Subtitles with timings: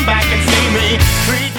[0.00, 0.98] come back and see me.
[1.26, 1.52] Treat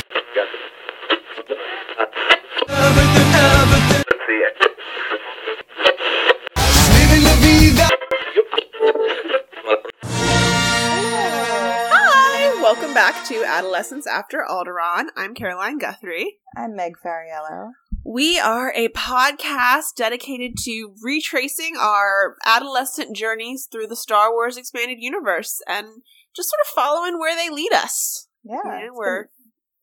[11.93, 15.07] Hi, welcome back to Adolescence After Alderaan.
[15.15, 16.37] I'm Caroline Guthrie.
[16.57, 17.71] I'm Meg Fariello.
[18.03, 24.97] We are a podcast dedicated to retracing our adolescent journeys through the Star Wars expanded
[24.99, 25.87] universe and
[26.35, 28.27] just sort of following where they lead us.
[28.43, 29.25] Yeah, Yeah, we're-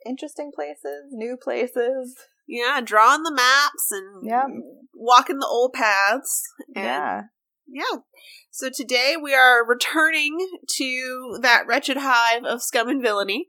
[0.06, 2.16] interesting places, new places.
[2.46, 4.46] Yeah, drawing the maps and Yep.
[4.94, 6.42] walking the old paths.
[6.74, 7.22] And yeah,
[7.66, 7.98] Yeah.
[8.50, 10.38] So today we are returning
[10.76, 13.48] to that wretched hive of scum and villainy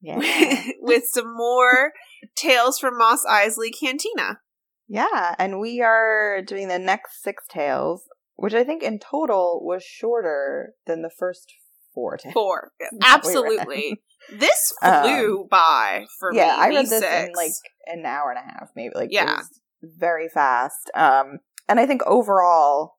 [0.00, 0.18] yeah,
[0.80, 1.92] with some more
[2.36, 4.40] tales from Mos Eisley Cantina.
[4.88, 5.34] yeah.
[5.38, 8.02] And we are doing the next six tales,
[8.34, 11.52] which I think in total was shorter than the first
[11.94, 12.18] four.
[12.32, 12.72] Four.
[13.02, 14.00] Absolutely.
[14.32, 16.46] This flew by for yeah, me.
[16.48, 17.52] Yeah, I read this in like
[17.86, 18.92] an hour and a half, maybe.
[18.94, 19.40] Like, Yeah.
[19.82, 20.90] very fast.
[20.94, 21.38] Um,
[21.68, 22.96] and I think overall,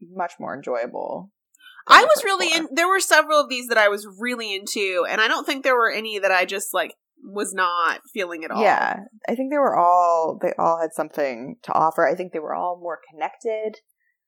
[0.00, 1.30] much more enjoyable.
[1.86, 2.58] I was really four.
[2.58, 5.64] in there were several of these that I was really into, and I don't think
[5.64, 8.62] there were any that I just like was not feeling at all.
[8.62, 12.06] Yeah, I think they were all they all had something to offer.
[12.06, 13.76] I think they were all more connected.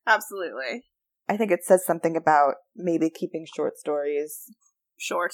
[0.07, 0.85] Absolutely.
[1.31, 4.51] I think it says something about maybe keeping short stories
[4.99, 5.33] Short.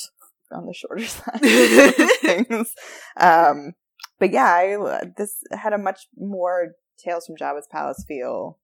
[0.52, 1.34] on the shorter side
[2.00, 2.74] of things.
[3.16, 3.72] Um,
[4.18, 8.58] but yeah, I, this had a much more Tales from Jabba's Palace feel.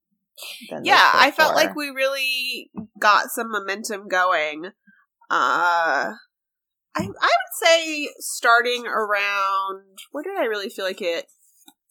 [0.70, 4.64] Than yeah i felt like we really got some momentum going
[5.30, 6.12] uh
[6.94, 11.26] I, I would say starting around where did I really feel like it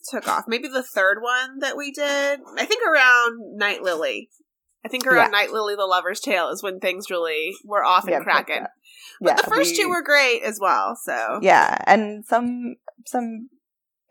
[0.09, 0.45] took off?
[0.47, 2.39] Maybe the third one that we did.
[2.57, 4.29] I think around Night Lily.
[4.83, 5.39] I think around Yeah.
[5.39, 8.55] Night Lily, the Lover's Tale is when things really were off and Yeah, cracking.
[8.61, 8.67] yeah.
[9.35, 10.95] But the first we- two were great as well.
[10.95, 13.49] So yeah, and some some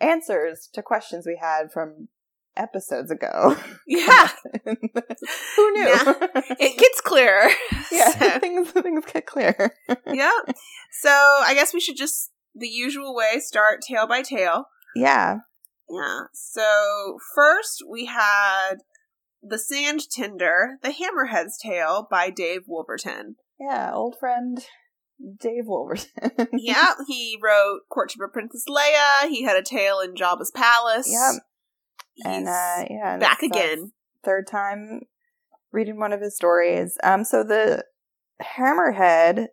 [0.00, 2.08] answers to questions we had from
[2.56, 3.56] episodes ago.
[3.86, 4.28] yeah,
[4.64, 5.88] Who knew?
[5.88, 6.14] Yeah.
[6.58, 7.48] it gets clearer.
[7.92, 9.72] yeah, So- things things get clearer.
[10.06, 10.30] yeah.
[11.00, 14.66] So I guess we should just the usual way start tale by tale.
[14.94, 15.38] yeah,
[15.88, 16.20] Yeah.
[16.32, 18.76] So first we had
[19.42, 23.36] the Sand Tender, the Hammerhead's Tale by Dave Wolverton.
[23.58, 24.64] yeah, old friend
[25.38, 26.48] Dave Wolverton.
[26.52, 29.28] yeah, he wrote Courtship of Princess Leia.
[29.28, 31.08] He had a tale in Jabba's Palace.
[31.08, 31.42] Yep.
[32.14, 33.92] He's and uh yeah, and back again.
[34.24, 35.02] third time
[35.72, 36.96] reading one of his stories.
[37.02, 37.84] Um, so the
[38.58, 39.48] Hammerhead,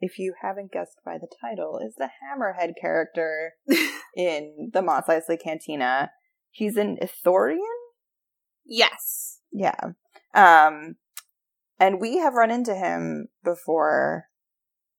[0.00, 3.52] if you haven't guessed by the title, is the Hammerhead character
[4.16, 6.10] in the Mos Eisley Cantina.
[6.50, 7.58] He's an Ithorian.
[8.66, 9.40] Yes.
[9.52, 9.92] Yeah.
[10.34, 10.96] Um,
[11.78, 14.26] and we have run into him before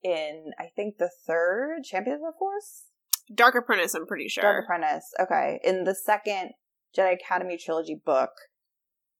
[0.03, 2.85] in I think the third Champion of Force.
[3.33, 4.43] Dark Apprentice, I'm pretty sure.
[4.43, 5.11] Dark Apprentice.
[5.19, 5.59] Okay.
[5.63, 6.51] In the second
[6.95, 8.29] Jedi Academy trilogy book,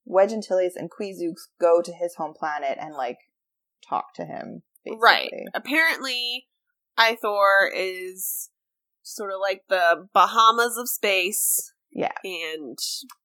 [0.05, 3.17] Wedge Antilles and Qwi Xux go to his home planet and like
[3.87, 4.61] talk to him.
[4.83, 4.99] Basically.
[5.01, 5.31] Right.
[5.55, 6.45] Apparently,
[6.99, 8.51] Ithor is
[9.01, 11.73] sort of like the Bahamas of space.
[11.95, 12.11] Yeah.
[12.23, 12.77] And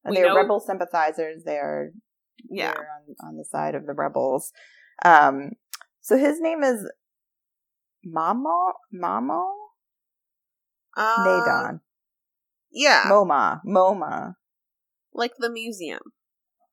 [0.05, 1.43] And they're know- rebel sympathizers.
[1.45, 1.91] They're
[2.49, 2.71] yeah.
[2.71, 4.53] on, on the side of the rebels.
[5.05, 5.51] Um
[6.01, 6.89] so his name is
[8.07, 9.51] Momaw Momaw
[10.97, 11.81] Uh, Nadon.
[12.73, 13.05] Yeah.
[13.11, 13.61] MoMA.
[13.67, 14.35] MoMA.
[15.13, 16.01] like the museum.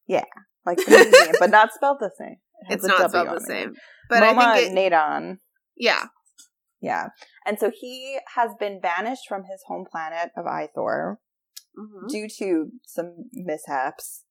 [0.08, 0.24] Yeah.
[0.66, 2.38] Like the museum, but not spelled the same.
[2.70, 3.48] It It's not W spelled the it.
[3.48, 3.74] same.
[4.10, 5.38] But MoMA I think it, Nadon.
[5.76, 6.06] yeah.
[6.80, 7.08] Yeah.
[7.46, 11.16] And so he has been banished from his home planet of Ithor
[11.78, 12.10] Mhm.
[12.10, 14.24] due to some mishaps.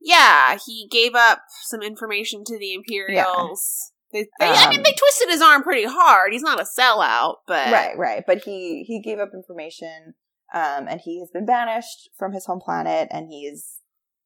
[0.00, 3.92] Yeah, he gave up some information to the Imperials.
[4.12, 6.32] They, they, I mean, Um, they twisted his arm pretty hard.
[6.32, 8.24] He's not a sellout, but Right, right.
[8.26, 10.14] But he he gave up information
[10.54, 13.80] um and he has been banished from his home planet and he's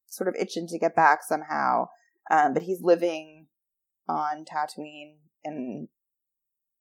[0.07, 1.89] sort of itching to get back somehow.
[2.31, 3.49] Um but he's living
[4.09, 5.89] on Tatooine in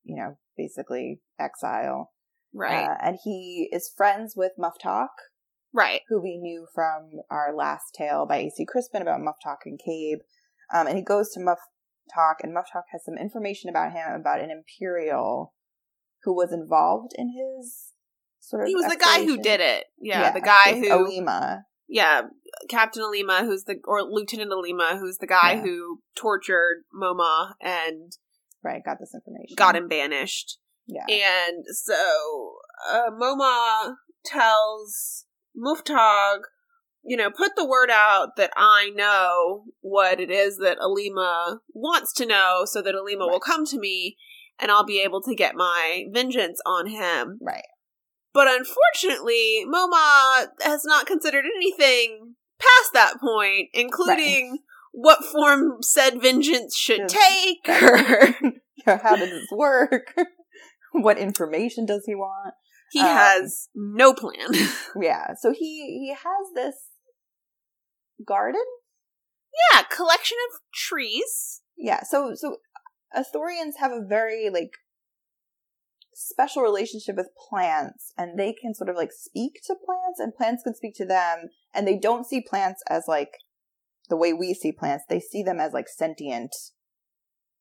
[0.03, 2.11] you know, basically exile.
[2.53, 5.09] right, Uh, and he is friends with Muftak,
[5.73, 6.01] right.
[6.09, 10.19] who we knew from our last tale by AC Crispin about Muftak and Kabe.
[10.73, 11.59] Um, and he goes to Muff
[12.13, 15.53] Talk, and Muftak has some information about him about an Imperial
[16.23, 17.93] who was involved in his
[18.39, 18.67] sort of.
[18.67, 19.85] He was the guy who did it.
[19.99, 21.63] Yeah, the guy who, Alima.
[21.87, 22.21] yeah,
[22.69, 25.61] Captain Alima, who's the or Lieutenant Alima, who's the guy Yeah.
[25.61, 28.11] who tortured Momaw and
[28.63, 29.55] Right, got this information.
[29.55, 30.57] got him banished.
[30.85, 31.05] Yeah.
[31.09, 32.55] And so
[32.91, 33.95] uh, Momaw
[34.25, 35.25] tells
[35.57, 36.39] Muftak,
[37.03, 42.13] you know, put the word out that I know what it is that Alima wants
[42.13, 44.17] to know so that Alima will come to me.
[44.59, 47.39] and I'll be able to get my vengeance on him.
[47.41, 47.63] Right.
[48.33, 54.59] But unfortunately, Momaw has not considered anything past that point, including
[54.91, 57.67] what form said vengeance should take.
[58.87, 60.15] Or How does this work?
[60.91, 62.55] what information does he want?
[62.91, 64.49] He Um, has no plan.
[65.01, 65.33] Yeah.
[65.39, 66.75] So he he has this
[68.25, 68.61] garden.
[69.73, 71.61] yeah, collection of trees.
[71.77, 72.03] Yeah.
[72.03, 72.57] So so
[73.15, 74.71] Ithorians have a very like
[76.13, 80.63] special relationship with plants and they can sort of like speak to plants and plants
[80.63, 83.31] can speak to them and they don't see plants as like
[84.09, 85.05] the way we see plants.
[85.09, 86.51] They see them as like sentient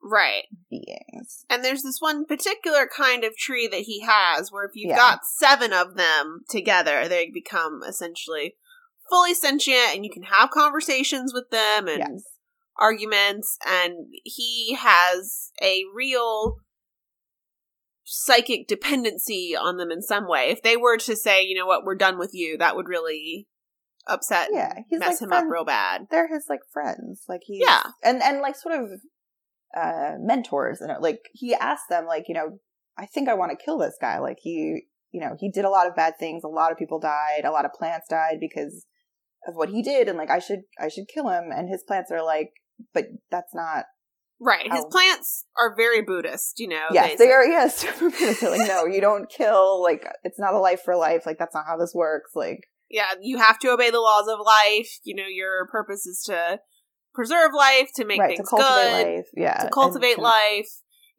[0.03, 0.45] Right.
[0.71, 1.45] beings.
[1.51, 4.97] And there's this one particular kind of tree that he has where if you've Yeah.
[4.97, 8.57] got seven of them together, they become essentially
[9.11, 12.23] fully sentient and you can have conversations with them and Yes.
[12.77, 13.59] arguments.
[13.67, 16.57] And he has a real
[18.05, 20.51] psychic dependency on them in some way.
[20.51, 23.49] If they were to say, you know what, we're done with you, that would really
[24.07, 26.07] upset Yeah, he's mess like him friend- up real bad.
[26.11, 27.25] They're his like friends.
[27.29, 27.83] Like he Yeah.
[28.03, 28.89] and and like sort of
[29.77, 32.59] uh mentors and like he asked them like you know
[33.01, 34.19] I think I want to kill this guy.
[34.19, 36.45] Like he you know he did a lot of bad things.
[36.45, 37.43] A lot of people died.
[37.45, 38.87] A lot of plants died because
[39.47, 40.09] of what he did.
[40.09, 41.51] And like I should I should kill him.
[41.51, 42.51] And his plants are like,
[42.93, 43.87] but that's not.
[44.43, 44.73] Right.
[44.73, 46.87] His plants are very Buddhist, you know.
[46.93, 47.45] yes, they are.
[47.45, 49.83] Yes, they're like no, you don't kill.
[49.83, 51.25] Like it's not a life for life.
[51.27, 52.31] Like that's not how this works.
[52.35, 54.99] Like yeah, you have to obey the laws of life.
[55.05, 56.61] You know, your purpose is to
[57.15, 59.27] preserve life, to make right things cultivate good, life.
[59.37, 60.69] Yeah, to cultivate to- life.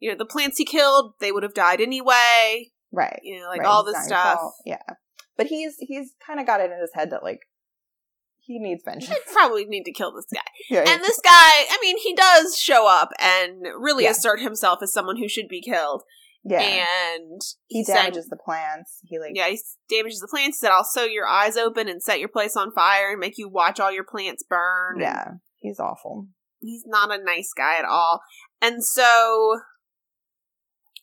[0.00, 2.70] You know, the plants he killed, they would have died anyway.
[2.90, 3.20] Right.
[3.22, 4.40] You know, like Right, all this stuff.
[4.66, 4.82] Yeah,
[5.36, 7.40] but he's he's kind of got it in his head that like
[8.40, 9.10] he needs vengeance.
[9.12, 10.40] I probably need to kill this guy.
[10.70, 14.10] yeah, And this guy, I mean, he does show up and really Yeah.
[14.10, 16.02] assert himself as someone who should be killed.
[16.44, 16.60] yeah.
[16.60, 18.98] And he said- damages the plants.
[19.04, 20.58] He like yeah, he damages the plants.
[20.58, 23.38] He said, "I'll sew your eyes open and set your place on fire and make
[23.38, 25.24] you watch all your plants burn." And yeah.
[25.62, 26.26] He's awful.
[26.60, 28.20] he's not a nice guy at all.
[28.60, 29.60] And so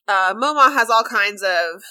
[0.07, 1.81] uh Momaw has all kinds of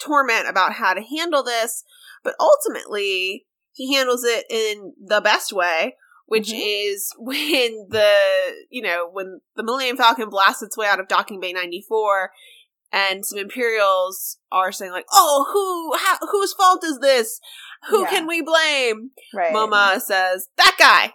[0.00, 1.84] torment about how to handle this,
[2.24, 5.94] but ultimately he handles it in the best way,
[6.26, 6.60] which Mhm.
[6.90, 11.40] is when the, you know, when the Millennium Falcon blasts its way out of Docking
[11.40, 12.30] Bay 94
[12.90, 17.38] and some Imperials are saying like, "Oh, who how, whose fault is this?
[17.90, 18.08] Who Yeah.
[18.10, 19.52] can we blame?" Right.
[19.54, 21.14] Momaw says, "That guy."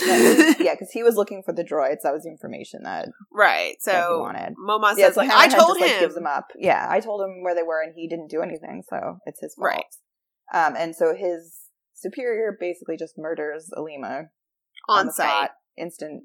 [0.00, 2.02] Yeah, because he was looking for the droids.
[2.02, 3.76] That was the information that, Right.
[3.84, 4.54] that he So wanted.
[4.56, 6.00] Momaw Yeah, says, so like, I Hammerhead told just, like, him.
[6.00, 6.46] gives him up.
[6.56, 9.54] Yeah, I told him where they were, and he didn't do anything, so it's his
[9.54, 9.66] fault.
[9.72, 9.84] Right.
[10.52, 11.56] Um, and so his
[11.94, 14.26] superior basically just murders Alima
[14.88, 15.26] on the site.
[15.28, 16.24] spot, instant,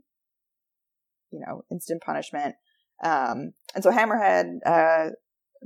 [1.31, 2.55] you know, instant punishment.
[3.03, 5.09] Um, and so Hammerhead, uh,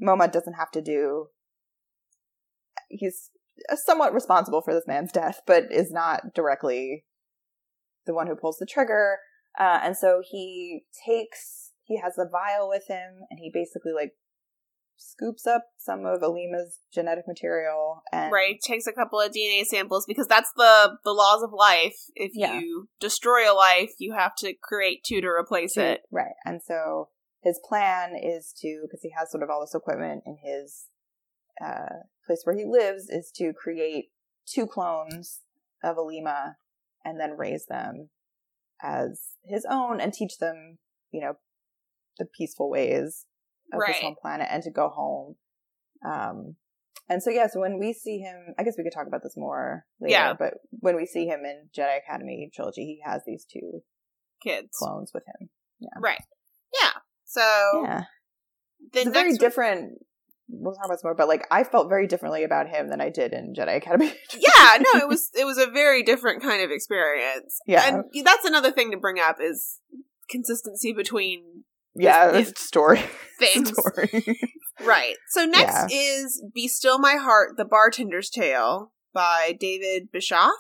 [0.01, 1.27] Momaw doesn't have to do.
[2.89, 3.29] He's
[3.75, 7.03] somewhat responsible for this man's death, but is not directly
[8.07, 9.19] the one who pulls the trigger.
[9.59, 14.13] Uh, and so he takes, he has a vial with him, and he basically like
[14.99, 18.59] scoops up some of Alima's genetic material and Right.
[18.61, 21.95] Takes a couple of DNA samples because that's the the laws of life.
[22.15, 22.59] If Yeah.
[22.59, 26.01] you destroy a life, you have to create two to replace to- it.
[26.11, 26.33] Right.
[26.45, 27.09] And so
[27.43, 30.87] his plan is to, because he has sort of all this equipment in his
[31.63, 34.11] uh, place where he lives, is to create
[34.45, 35.41] two clones
[35.83, 36.57] of Alima
[37.07, 38.09] and then raise them
[38.81, 40.77] as his own and teach them,
[41.11, 41.33] you know,
[42.19, 43.25] the peaceful ways
[43.73, 43.93] of Right.
[43.93, 45.35] this home planet and to go home.
[46.05, 46.57] Um,
[47.09, 49.35] and so, yeah, so when we see him, I guess we could talk about this
[49.37, 50.33] more later, Yeah.
[50.37, 53.83] but when we see him in Jedi Academy trilogy, he has these two
[54.43, 54.69] Kids.
[54.77, 55.49] clones with him.
[55.79, 55.89] Yeah.
[55.99, 56.21] Right.
[56.81, 56.91] Yeah.
[57.23, 57.41] So
[57.83, 58.03] Yeah.
[58.91, 60.05] the it's a very different.
[60.49, 63.09] We'll talk about this more, but like I felt very differently about him than I
[63.09, 64.07] did in Jedi Academy.
[64.33, 67.59] yeah, no, it was it was a very different kind of experience.
[67.65, 67.87] Yeah.
[67.87, 69.79] And that's another thing to bring up is
[70.29, 71.63] consistency between
[71.95, 73.01] yeah, story.
[73.39, 73.71] things.
[73.71, 74.39] story.
[74.85, 75.15] Right.
[75.29, 80.51] So next is Be Still My Heart, The Bartender's Tale by David Bischoff.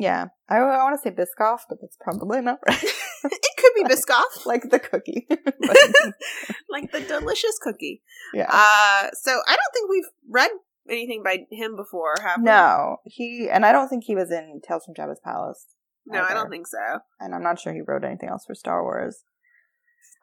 [0.00, 2.82] Yeah, I, I want to say Biscoff, but that's probably not right.
[3.22, 5.28] It could be Biscoff, like the cookie.
[6.70, 8.02] Like the delicious cookie.
[8.32, 8.46] yeah.
[8.48, 10.50] Uh, so I don't think we've read
[10.88, 12.44] anything by him before, have we?
[12.44, 15.66] no, he and I don't think he was in Tales from Jabba's Palace.
[16.06, 17.00] No, I don't think so.
[17.20, 19.22] and I'm not sure he wrote anything else for Star Wars.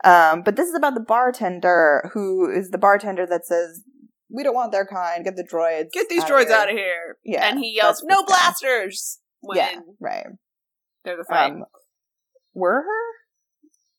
[0.03, 3.83] Um, but this is about the bartender who is the bartender that says,
[4.29, 5.23] "We don't want their kind.
[5.23, 5.91] Get the droids.
[5.91, 7.17] Get these droids here." out of here.
[7.23, 9.19] Yeah, And he yells, No blasters!
[9.47, 10.25] When Yeah, right.
[11.03, 11.51] they're the fight.
[11.51, 11.63] Um,
[12.53, 13.03] were her?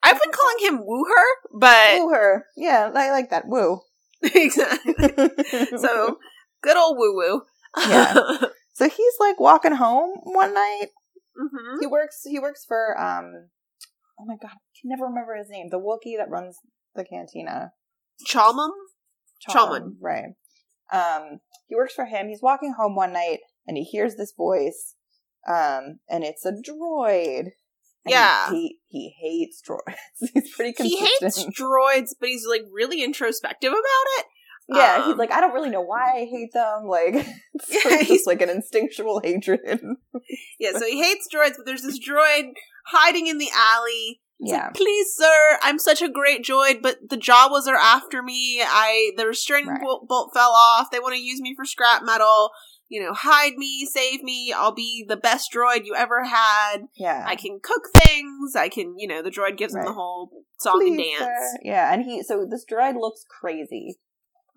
[0.03, 2.47] I've been calling him Woo Her, but Woo her.
[2.57, 3.45] Yeah, I like that.
[3.47, 3.81] Woo.
[4.23, 4.95] exactly.
[5.79, 6.19] So
[6.63, 7.43] good old Woo Woo.
[7.89, 8.15] Yeah.
[8.75, 10.89] so he's like walking home one night.
[11.37, 12.21] hmm He works.
[12.25, 12.99] He works for.
[13.01, 13.49] um
[14.21, 15.69] Oh my god, I can never remember his name.
[15.71, 16.57] The Wookiee that runs
[16.95, 17.73] the cantina.
[18.27, 18.71] Chalmum.
[19.49, 19.93] Chalmun.
[20.01, 20.35] Right.
[20.93, 21.39] Um,
[21.69, 22.29] he works for him.
[22.29, 24.95] He's walking home one night and he hears this voice,
[25.47, 27.51] um, and it's a droid.
[28.05, 28.51] And Yeah.
[28.51, 29.95] He, he hates droids.
[30.33, 34.27] he's pretty He hates droids, but he's like really introspective about it.
[34.71, 36.85] yeah, he's um, like, I don't really know why I hate them.
[36.87, 37.15] Like,
[37.55, 39.81] it's Yeah, he's- just like an instinctual hatred.
[40.59, 42.53] Yeah, so he hates droids, but there's this droid
[42.87, 44.21] hiding in the alley.
[44.41, 44.65] He's yeah.
[44.67, 48.63] like, please, sir, I'm such a great droid, but the Jawas are after me.
[48.65, 49.81] I the restraining Right.
[49.81, 50.91] bolt, bolt fell off.
[50.93, 52.51] They want to use me for scrap metal.
[52.89, 54.53] You know, hide me, save me.
[54.57, 56.87] I'll be the best droid you ever had.
[56.97, 57.25] Yeah.
[57.27, 58.57] I can cook things.
[58.57, 61.19] I can, you know, the droid gives him the whole song and dance.
[61.19, 61.59] sir.
[61.63, 63.99] Yeah, and he so this droid looks crazy.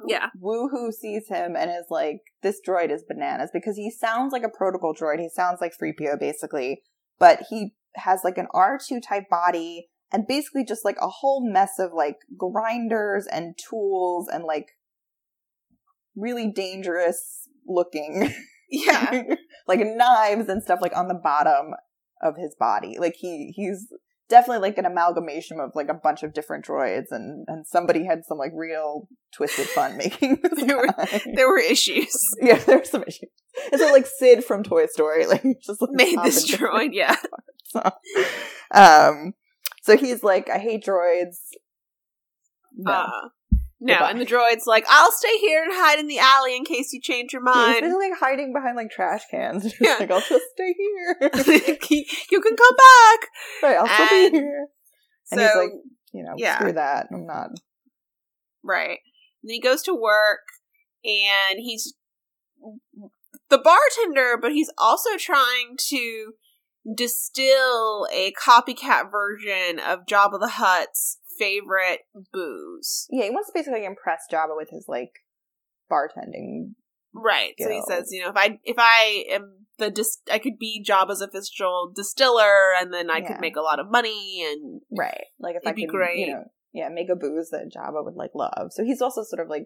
[0.07, 0.29] Yeah.
[0.41, 4.49] Woohoo sees him and is like, "This droid is bananas," because he sounds like a
[4.49, 5.19] protocol droid.
[5.19, 6.81] He sounds like three PO basically,
[7.19, 11.47] but he has like an R two type body and basically just like a whole
[11.47, 14.69] mess of like grinders and tools and like
[16.15, 18.33] really dangerous looking
[18.69, 19.23] Yeah.
[19.67, 21.73] like knives and stuff like on the bottom
[22.21, 22.97] of his body.
[22.99, 23.87] Like he he's
[24.29, 28.23] definitely like an amalgamation of like a bunch of different droids and and somebody had
[28.25, 32.15] some like real twisted fun making this There were- there were issues.
[32.41, 33.29] yeah, there's some issues.
[33.73, 37.15] It's like Sid from Toy Story, like just like, Made this droid, yeah.
[37.73, 37.91] different-
[38.73, 39.33] um,
[39.83, 41.37] so he's like, I hate droids.
[42.77, 42.91] No.
[42.93, 43.27] Uh,
[43.83, 44.11] no, Goodbye.
[44.11, 47.01] and the droid's like, I'll stay here and hide in the alley in case you
[47.01, 47.81] change your he's mind.
[47.81, 49.63] been like hiding behind like trash cans.
[49.69, 49.97] Just Yeah.
[49.99, 51.17] like I'll just stay here.
[52.31, 53.19] you can come back.
[53.63, 54.67] right, I'll still be here.
[55.31, 55.71] And so, he's like,
[56.13, 56.57] you know, yeah.
[56.59, 57.07] screw that.
[57.11, 57.49] I'm not.
[58.63, 58.99] right.
[59.43, 60.41] And then he goes to work
[61.03, 61.95] and he's
[63.49, 66.33] the bartender, but he's also trying to
[66.95, 73.07] distill a copycat version of Jabba the Hutt's favorite booze.
[73.09, 75.11] Yeah, he wants to basically impress Jabba with his like
[75.91, 76.73] bartending.
[77.13, 77.53] Right.
[77.59, 80.85] So he says, you know, if I if I am the dis- I could be
[80.87, 83.27] Jabba's official distiller, and then I Yeah.
[83.27, 85.25] could make a lot of money, and Right.
[85.39, 86.19] Like if It'd I be could, great.
[86.19, 86.43] you know,
[86.73, 88.69] yeah, make a booze that Jabba would like love.
[88.71, 89.65] So he's also sort of like,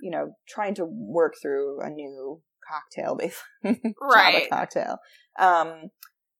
[0.00, 3.92] you know, trying to work through a new cocktail, basically.
[4.00, 4.44] Right.
[4.44, 4.98] Jabba cocktail.
[5.38, 5.90] Um,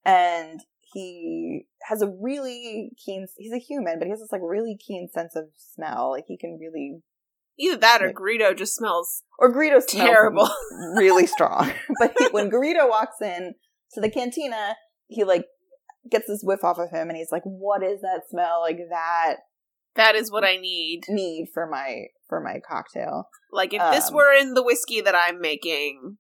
[0.04, 0.60] and
[0.94, 3.26] he has a really keen.
[3.36, 6.12] He's a human, but he has this like really keen sense of smell.
[6.12, 7.02] Like he can really,
[7.58, 10.48] either that or Like- Greedo just smells or Greedo smells terrible.
[10.96, 11.70] really strong.
[12.00, 13.54] but he, when Greedo walks in
[13.92, 14.76] to the cantina,
[15.08, 15.44] he like
[16.10, 18.60] gets this whiff off of him, and he's like, "What is that smell?
[18.62, 19.36] Like that
[19.96, 21.02] that is what I need.
[21.08, 25.14] need for my for my cocktail?" Like if this Um, were in the whiskey that
[25.14, 26.18] I'm making,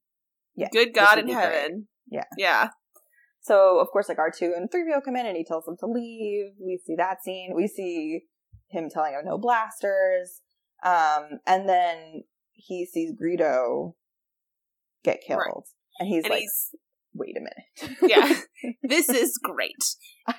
[0.56, 1.42] Yeah, good God in be great.
[1.42, 2.24] heaven, Yeah.
[2.38, 2.68] yeah,
[3.44, 5.76] So of course, like R two and three PO come in, and he tells them
[5.80, 6.52] to leave.
[6.58, 7.52] We see that scene.
[7.54, 8.22] We see
[8.68, 10.40] him telling him no blasters,
[10.82, 13.94] um, and then he sees Greedo
[15.04, 15.64] get killed, Right.
[16.00, 16.70] and he's and like, he's
[17.12, 19.84] "Wait a minute, yeah, this is great.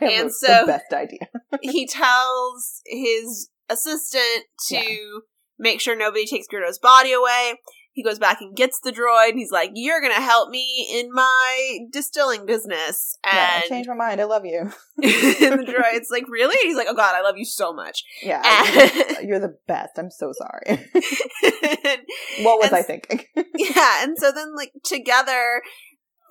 [0.01, 1.29] And so- the best idea."
[1.61, 5.19] he tells his assistant to Yeah.
[5.59, 7.59] make sure nobody takes Greedo's body away.
[7.95, 9.29] He goes back and gets the droid.
[9.29, 13.95] And he's like, "You're gonna help me in my distilling business." yeah, I changed my
[13.95, 14.21] mind.
[14.21, 14.59] I love you.
[15.01, 18.03] and the droid's like, "Really?" And he's like, "Oh God, I love you so much."
[18.21, 19.97] Yeah, And- you're the best.
[19.97, 20.63] I'm so sorry.
[20.67, 22.01] And-
[22.43, 23.21] what was And I thinking?
[23.57, 25.61] yeah, and so then like together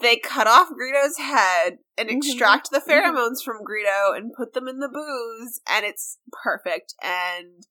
[0.00, 2.16] they cut off Greedo's head and Mhm.
[2.16, 6.94] extract the pheromones from Greedo and put them in the booze, and it's perfect.
[7.02, 7.64] And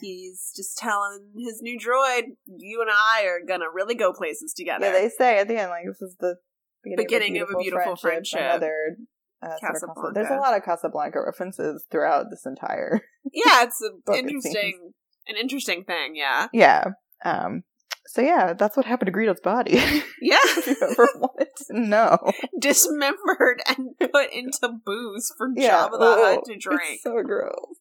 [0.00, 4.86] he's just telling his new droid, "You and I are gonna really go places together."
[4.86, 6.36] yeah, they say at the end like this is the
[6.82, 8.40] beginning, Beginning of a beautiful friendship.
[8.40, 8.96] Another
[9.42, 10.10] uh, sort of Casablanca.
[10.14, 13.00] There's a lot of Casablanca references throughout this entire.
[13.32, 14.92] yeah, it's an interesting,
[15.26, 16.14] an interesting thing.
[16.16, 16.84] Yeah, Yeah.
[17.24, 17.64] Um.
[18.06, 19.72] So yeah, that's what happened to Greedo's body.
[20.20, 22.18] yeah, if you ever wanted to know.
[22.60, 25.70] dismembered and put into booze for Yeah.
[25.70, 26.82] Jabba the oh, Hutt to drink.
[26.84, 27.78] It's so gross.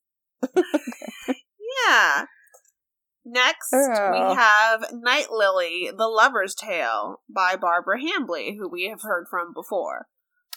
[1.88, 2.26] Yeah.
[3.26, 4.12] Next, Yeah.
[4.12, 9.54] we have Night Lily, The Lover's Tale by Barbara Hambly, who we have heard from
[9.54, 10.08] before.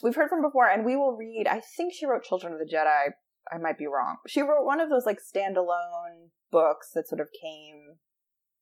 [0.02, 1.46] We've heard from before, and we will read.
[1.48, 3.12] I think she wrote Children of the Jedi.
[3.50, 4.16] I might be wrong.
[4.26, 7.98] She wrote one of those like standalone books that sort of came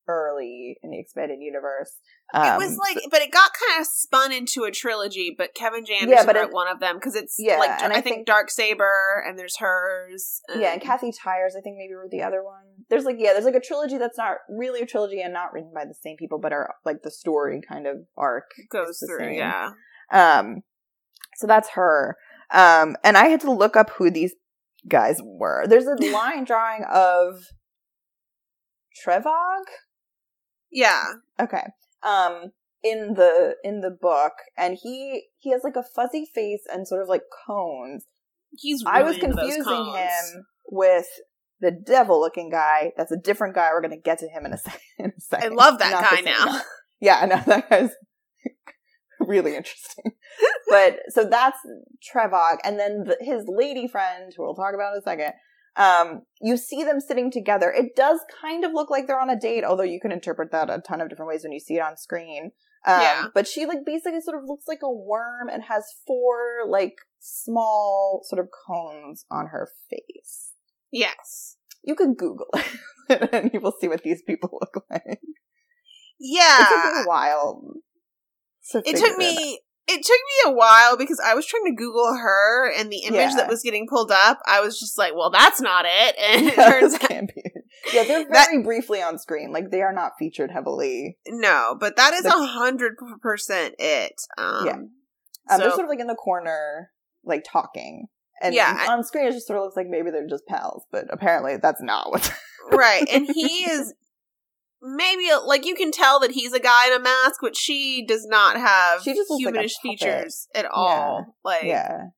[0.07, 1.97] early in the expanded universe.
[2.33, 5.35] it Um, was like, but it got kind of spun into a trilogy.
[5.37, 5.99] But Kevin J.
[6.07, 8.17] Yeah, but wrote it- one of them because it's Yeah, like and I, I think,
[8.17, 10.41] think- Dark Saber and there's hers.
[10.57, 12.65] yeah, and Kathy Tyers, I think maybe wrote the other one.
[12.91, 15.73] There's like yeah, there's like a trilogy that's not really a trilogy and not written
[15.75, 19.19] by the same people, but are like the story kind of arc goes through.
[19.27, 19.35] same.
[19.39, 19.71] Yeah,
[20.11, 20.63] Um,
[21.37, 22.17] so that's her.
[22.51, 24.35] Um, and I had to look up who these
[24.87, 25.67] guys were.
[25.67, 27.43] There's a line drawing of
[29.05, 29.65] Trevagg.
[30.75, 31.05] Yeah.
[31.41, 31.63] Okay.
[32.03, 32.53] Um,
[32.83, 37.01] in the in the book, and he he has like a fuzzy face and sort
[37.01, 38.05] of like cones.
[38.59, 38.85] He's.
[38.85, 41.07] Really I was confusing him with
[41.61, 42.93] the devil looking guy.
[42.97, 43.71] That's a different guy.
[43.73, 45.55] We're gonna get to him in a, sec- in a I second.
[45.57, 46.45] love that Not guy now.
[46.47, 46.61] guy.
[47.01, 47.91] Yeah, I know that guy's
[49.21, 50.13] really interesting.
[50.69, 51.59] but so that's
[52.13, 55.33] Trevagg, and then the, his lady friend, who we'll talk about in a second.
[55.77, 57.71] Um, you see them sitting together.
[57.73, 60.71] It does kind of look like they're on a date, although you can interpret that
[60.71, 62.53] a ton of different ways when you see it on screen.
[62.87, 63.25] Um, Yeah.
[63.35, 68.21] But she like basically sort of looks like a worm and has four like small
[68.25, 70.53] sort of cones on her face.
[70.93, 71.57] Yes.
[71.83, 72.47] You can Google
[73.09, 75.03] it and you will see what these people look like.
[75.07, 75.19] It
[76.21, 76.67] Yeah.
[76.69, 77.63] took me a while.
[78.71, 80.07] to it took me it took
[80.47, 83.37] me a while because I was trying to Google her and the image Yeah.
[83.37, 86.17] that was getting pulled up, I was just like, well, that's not it.
[86.21, 87.43] And it That turns out be.
[87.93, 89.53] Yeah, they're That- very briefly on screen.
[89.53, 91.19] Like they are not featured heavily.
[91.27, 94.15] no, but that is a hundred percent it.
[94.39, 94.73] Um, Yeah.
[94.73, 94.91] Um,
[95.51, 96.91] so- they're sort of like in the corner,
[97.25, 98.07] like talking.
[98.43, 101.05] And Yeah, on screen, it just sort of looks like maybe they're just pals, but
[101.11, 102.33] apparently that's not what.
[102.73, 103.93] right, and he is
[104.85, 108.27] maybe like you can tell that he's a guy in a mask, but she does
[108.27, 111.37] not have She just looks like humanish features at all.
[111.45, 112.09] Like, yeah,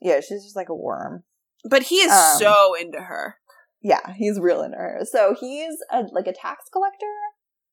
[0.00, 1.24] yeah, she's just like a worm.
[1.68, 3.36] but he is Um, so into her.
[3.82, 5.00] Yeah, he's real into her.
[5.10, 7.06] So he's a, like a tax collector,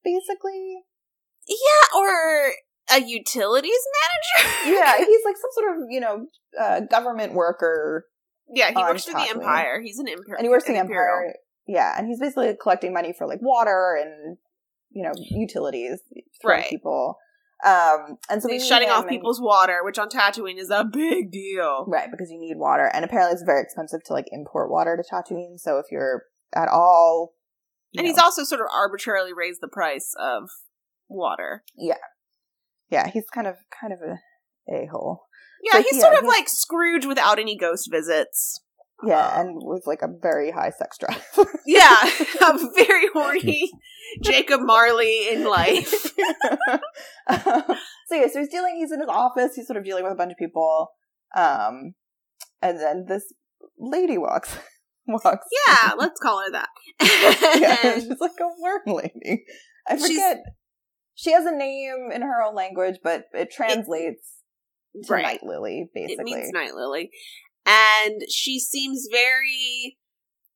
[0.03, 0.77] basically.
[1.47, 2.51] Yeah, or
[2.93, 3.71] a utilities
[4.41, 4.75] manager.
[4.79, 6.25] Yeah, he's like some sort of you know
[6.59, 8.05] uh, government worker,
[8.49, 9.81] Yeah, he works for the Empire.
[9.83, 10.35] He's an Empire.
[10.37, 11.15] and he works for the Imperial.
[11.17, 11.35] Empire.
[11.67, 14.37] Yeah, and he's basically collecting money for like water and
[14.91, 15.99] you know utilities
[16.41, 16.69] for Right.
[16.69, 17.17] people.
[17.65, 21.85] Um, and so He's shutting off people's water, which on Tatooine is a big deal.
[21.87, 25.03] right because you need water, and apparently it's very expensive to like import water to
[25.03, 25.57] Tatooine.
[25.59, 26.23] So if you're
[26.55, 27.33] at all,
[27.91, 30.49] you And know- he's also sort of arbitrarily raised the price of
[31.09, 31.63] water.
[31.75, 31.95] Yeah,
[32.89, 34.19] yeah, he's kind of kind of a
[34.71, 35.23] a hole.
[35.63, 38.61] Yeah, So, he's yeah, sort of he's- like Scrooge without any ghost visits.
[39.03, 41.23] Yeah, Um, and with like a very high sex drive.
[41.65, 41.97] Yeah,
[42.47, 43.69] a very horny
[44.23, 45.89] Jacob Marley in life.
[47.29, 48.75] so yeah, so he's dealing.
[48.77, 49.55] He's in his office.
[49.55, 50.87] He's sort of dealing with a bunch of people.
[51.35, 51.93] Um,
[52.61, 53.33] and then this
[53.77, 54.57] lady walks
[55.07, 55.47] walks.
[55.67, 56.69] Yeah, let's call her that.
[57.59, 59.43] yeah, she's like a worm lady.
[59.87, 60.37] I She's- forget.
[61.19, 64.35] She has a name in her own language, but it translates
[65.03, 65.23] to Right.
[65.23, 67.09] Night Lily, Basically, it means Night Lily.
[67.67, 69.97] And she seems very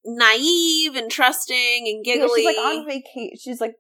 [0.06, 2.41] naive and trusting and Yeah, giggly.
[2.43, 3.38] she's like on vacation.
[3.39, 3.76] She's like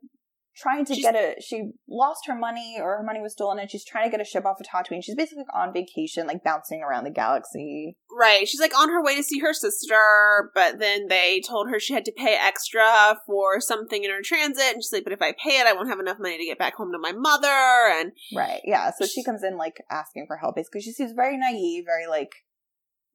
[0.57, 1.41] trying to She's- get a.
[1.41, 4.25] She lost her money, or her money was stolen, and she's trying to get a
[4.29, 5.01] ship off of Tatooine.
[5.03, 7.97] She's basically on vacation, like bouncing around the galaxy.
[8.15, 8.47] Right.
[8.47, 11.93] She's like on her way to see her sister, but then they told her she
[11.93, 14.73] had to pay extra for something in her transit.
[14.73, 16.59] And she's like, but if I pay it, I won't have enough money to get
[16.59, 17.47] back home to my mother.
[17.47, 18.61] And Right.
[18.65, 18.91] Yeah.
[18.99, 20.81] So she comes in like asking for help, basically.
[20.81, 22.29] She seems very naive, very like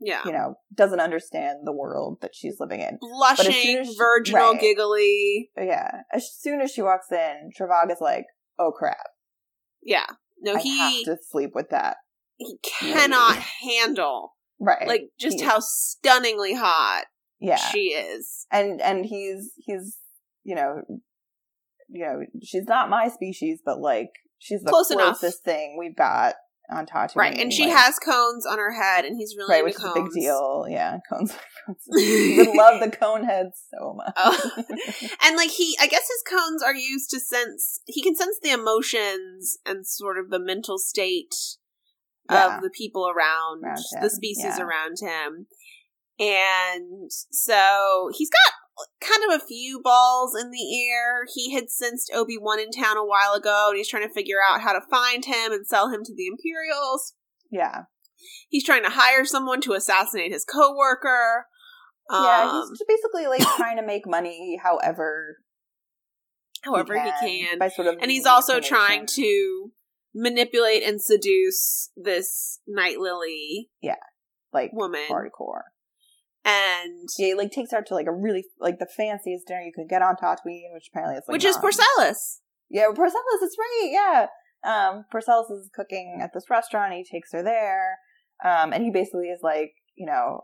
[0.01, 0.23] yeah.
[0.25, 2.99] you know doesn't understand the world that she's living in.
[3.01, 4.61] Blushing, she- virginal, right.
[4.61, 5.51] giggly.
[5.57, 6.03] Yeah.
[6.13, 8.25] As soon as she walks in, Trevagg is like,
[8.59, 8.97] "Oh crap!
[9.83, 10.07] Yeah.
[10.41, 11.97] No, I he have to sleep with that."
[12.39, 14.87] he cannot handle Right.
[14.87, 17.05] like just He- how stunningly hot
[17.41, 17.57] yeah.
[17.57, 18.47] she is.
[18.53, 19.97] and and he's he's
[20.45, 20.83] you know
[21.89, 25.19] you know she's not my species but like she's the Close enough.
[25.19, 26.35] closest thing we've got
[26.71, 27.39] on Tatooine Right.
[27.39, 29.93] And she like- has cones on her head and he's really right which is a
[29.95, 31.33] big deal yeah cones,
[31.67, 31.79] cones.
[31.97, 34.63] he would love the cone heads so much Oh.
[35.25, 38.51] and like he i guess his cones are used to sense he can sense the
[38.51, 41.35] emotions and sort of the mental state
[42.31, 42.57] Yeah.
[42.57, 44.63] of the people around, Around the species yeah.
[44.63, 45.47] around him
[46.19, 48.55] and so he's got
[49.01, 51.25] kind of a few balls in the air.
[51.35, 54.61] He had sensed obi-wan in town a while ago and he's trying to figure out
[54.61, 57.15] how to find him and sell him to the imperials.
[57.51, 57.83] Yeah.
[58.49, 61.47] He's trying to hire someone to assassinate his co-worker.
[62.11, 65.39] Yeah um, he's basically like trying to make money however
[66.63, 69.73] however he can by sort of and he's also trying to
[70.15, 73.95] manipulate and seduce this night lily Yeah,
[74.53, 75.03] like woman.
[75.11, 75.63] hardcore
[76.47, 79.73] and Yeah, he like takes her to like a really like the fanciest dinner you
[79.75, 82.39] could get on Tatooine, which apparently it's like which is not- Porcellus.
[82.71, 84.27] Yeah, Porcellus, it's right, yeah.
[84.65, 87.99] Um, Porcellus is cooking at this restaurant, he takes her there,
[88.45, 90.41] um, and he basically is like, you know,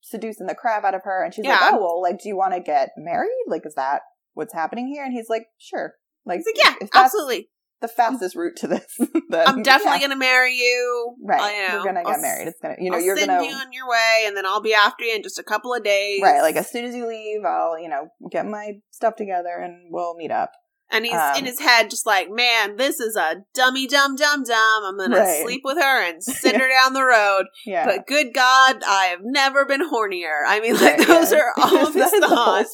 [0.00, 2.54] seducing the crap out of her, and she's like, oh, well, like, do you want
[2.54, 3.44] to get married?
[3.46, 4.00] Like, is that
[4.34, 5.04] what's happening here?
[5.04, 5.94] And he's like, sure.
[6.24, 7.50] Like, like, yeah, absolutely.
[7.80, 8.96] The fastest route to this,
[9.28, 10.08] then I'm definitely yeah.
[10.08, 11.16] gonna marry you.
[11.22, 12.48] Right, I, you know, you're gonna I'll get married.
[12.48, 14.60] It's gonna, you know, I'll you're send gonna you on your way, and then I'll
[14.60, 16.20] be after you in just a couple of days.
[16.22, 16.42] right.
[16.42, 20.16] Like as soon as you leave, I'll, you know, get my stuff together and we'll
[20.16, 20.52] meet up.
[20.90, 24.42] And he's um, in his head, just like, man, this is a dummy, dumb, dumb,
[24.44, 24.84] dumb.
[24.84, 25.42] I'm gonna Right.
[25.42, 27.44] sleep with her and send her down the road.
[27.66, 30.40] Yeah, But good God, I have never been hornier.
[30.46, 31.38] I mean, like Right, those yeah.
[31.38, 32.72] are all of his That is the whole thoughts.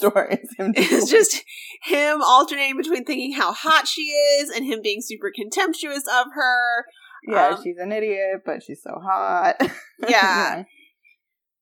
[0.59, 1.43] It's just
[1.83, 6.85] him alternating between thinking how hot she is and him being super contemptuous of her.
[7.27, 9.57] Yeah, Um, she's an idiot, but she's so hot.
[10.09, 10.65] Yeah.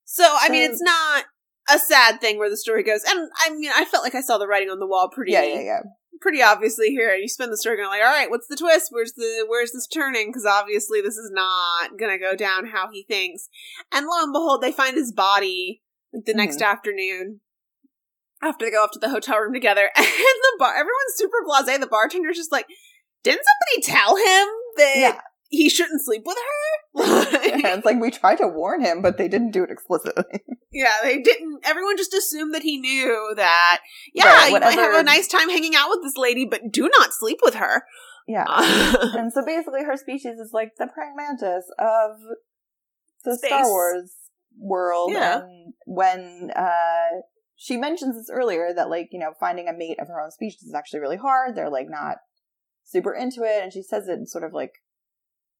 [0.05, 1.25] So, I mean, So- it's not
[1.73, 3.03] a sad thing where the story goes.
[3.07, 5.43] And I mean, I felt like I saw the writing on the wall pretty, yeah,
[5.43, 5.79] yeah, yeah.
[6.23, 7.13] Pretty obviously here.
[7.13, 8.87] You spend the story going like, all right, what's the twist?
[8.89, 10.29] Where's the, where's this turning?
[10.29, 13.49] Because obviously this is not gonna go down how he thinks.
[13.91, 15.83] And lo and behold, they find his body
[16.13, 16.71] like the next mm-hmm.
[16.71, 17.41] afternoon.
[18.41, 21.79] After they go off to the hotel room together, and the bar, everyone's super blasé.
[21.79, 22.65] The bartender's just like,
[23.23, 25.21] "Didn't somebody tell him that Yeah.
[25.55, 29.27] He shouldn't sleep with her?" And it's like we tried to warn him, but they
[29.27, 30.23] didn't do it explicitly.
[30.75, 31.59] Yeah, they didn't.
[31.65, 33.81] Everyone just assumed that he knew that.
[34.11, 36.89] Yeah, Right, you might have a nice time hanging out with this lady, but do
[36.97, 37.83] not sleep with her.
[38.27, 38.45] yeah.
[39.15, 42.17] And so basically, her species is like the praying mantis of
[43.23, 43.49] the Space.
[43.49, 44.13] Star Wars
[44.57, 45.11] world.
[45.11, 45.41] Yeah.
[45.41, 47.21] And when uh,
[47.55, 50.63] she mentions this earlier, that like you know finding a mate of her own species
[50.63, 51.55] is actually really hard.
[51.55, 52.17] They're like not
[52.83, 54.71] super into it, and she says it in sort of like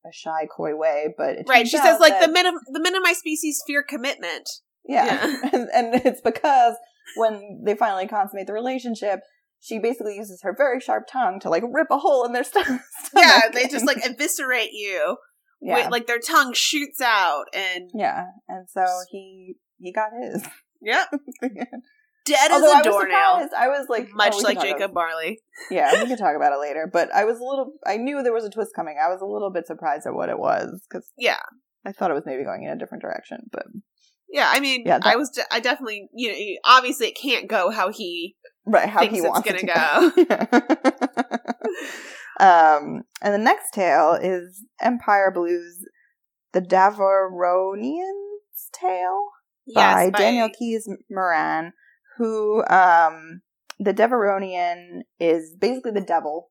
[0.05, 1.13] a shy, coy way.
[1.17, 3.61] But it right, she says like that- the men of the men of my species
[3.65, 4.49] fear commitment.
[4.85, 5.05] Yeah.
[5.05, 5.49] Yeah.
[5.53, 6.75] and, and it's because
[7.15, 9.21] when they finally consummate the relationship,
[9.61, 12.81] she basically uses her very sharp tongue to like rip a hole in their stomach.
[13.15, 15.17] Yeah, they just like eviscerate you.
[15.61, 15.75] yeah.
[15.85, 18.25] With, like their tongue shoots out, and yeah.
[18.49, 20.43] And so he he got his.
[20.81, 21.07] yep,
[22.25, 25.39] dead as Although I a was doornail, I was like much oh, like Jacob Marley.
[25.69, 26.89] Yeah, we can talk about it later.
[26.91, 27.73] But I was a little.
[27.85, 28.97] I knew there was a twist coming.
[29.01, 31.39] I was a little bit surprised at what it was because Yeah,
[31.85, 33.37] I thought it was maybe going in a different direction.
[33.51, 33.65] But
[34.29, 34.49] yeah.
[34.51, 35.29] I mean, Yeah, that- I was.
[35.29, 38.35] De- I definitely, you know, obviously it can't go how he.
[38.65, 40.25] right how he it's wants gonna it to
[42.39, 42.39] go.
[42.45, 45.85] um, and the next tale is Empire Blues,
[46.53, 49.27] the Devaronian's Tale
[49.73, 51.73] by, Yes, Daniel Keys Moran,
[52.17, 53.41] who um,
[53.79, 56.49] the Devaronian is basically the devil.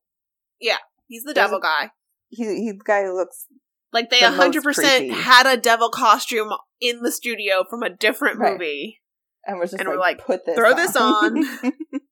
[0.59, 1.91] Yeah, he's the There's devil a- guy.
[2.29, 3.45] He, he's the guy who looks
[3.91, 6.49] Like they the hundred percent had a devil costume
[6.81, 8.53] in the studio from a different Right.
[8.53, 8.99] movie.
[9.45, 10.75] and was just And like, we're like, put this, "Throw on.
[10.75, 10.95] this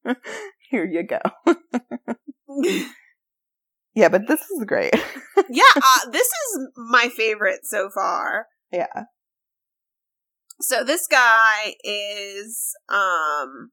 [0.06, 0.16] on."
[0.70, 1.20] Here you go.
[3.96, 4.94] yeah, but this is great.
[5.50, 8.48] yeah, uh, this is my favorite so far.
[8.72, 9.04] yeah.
[10.62, 13.72] So this guy is um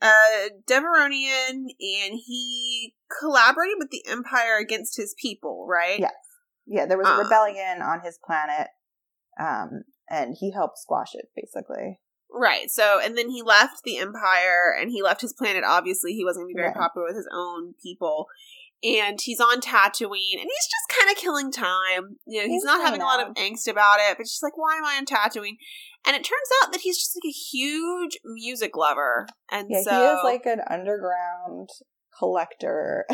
[0.00, 5.98] a Devaronian and he collaborated with the Empire against his people, right?
[5.98, 6.10] Yeah.
[6.66, 7.18] Yeah, there was a Uh.
[7.22, 8.68] rebellion on his planet,
[9.40, 11.98] um, and he helped squash it, basically.
[12.30, 12.70] Right.
[12.70, 15.64] So, and then he left the Empire and he left his planet.
[15.64, 16.76] Obviously, he wasn't going to be very Right.
[16.76, 18.26] popular with his own people.
[18.82, 22.16] And he's on Tatooine and he's just kind of killing time.
[22.26, 24.56] You know, he's, He's not having a lot of angst about it, but just like,
[24.56, 25.56] why am I on Tatooine?
[26.06, 29.26] And it turns out that he's just like a huge music lover.
[29.50, 31.70] And Yeah, so he is like an underground
[32.18, 33.04] collector.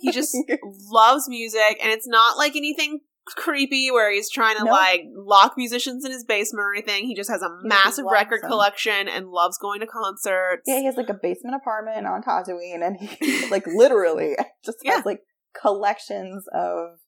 [0.00, 0.36] he just
[0.90, 3.00] loves music and it's not like anything
[3.34, 4.70] creepy where he's trying to No.
[4.70, 7.04] like lock musicians in his basement or anything.
[7.06, 8.50] He just has a He massive record them.
[8.50, 10.62] collection and loves going to concerts.
[10.66, 14.96] yeah, he has like a basement apartment on Tatooine, and he like literally just Yeah.
[14.96, 15.20] has like
[15.60, 16.98] collections of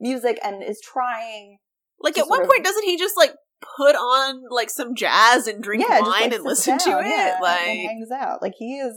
[0.00, 1.58] music and is trying.
[2.00, 3.32] Like at one of- point, doesn't he just like
[3.76, 7.06] put on like some jazz and drink yeah, just, wine like, and listen to it?
[7.06, 8.42] yeah, and like hangs out.
[8.42, 8.96] Like he is.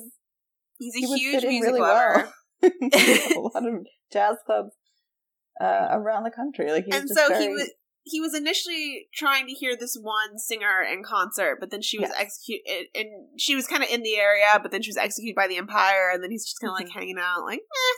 [0.80, 2.30] he's a he huge music really lover.
[2.62, 2.72] well.
[2.72, 4.72] a lot of jazz clubs
[5.62, 6.72] uh, around the country.
[6.72, 7.72] Like he's and so very, he was
[8.08, 12.10] he was initially trying to hear this one singer in concert, but then she was
[12.10, 12.20] Yes.
[12.22, 15.48] executed, and she was kind of in the area, but then she was executed by
[15.48, 17.98] the Empire, and then he's just kind of like hanging out, like eh.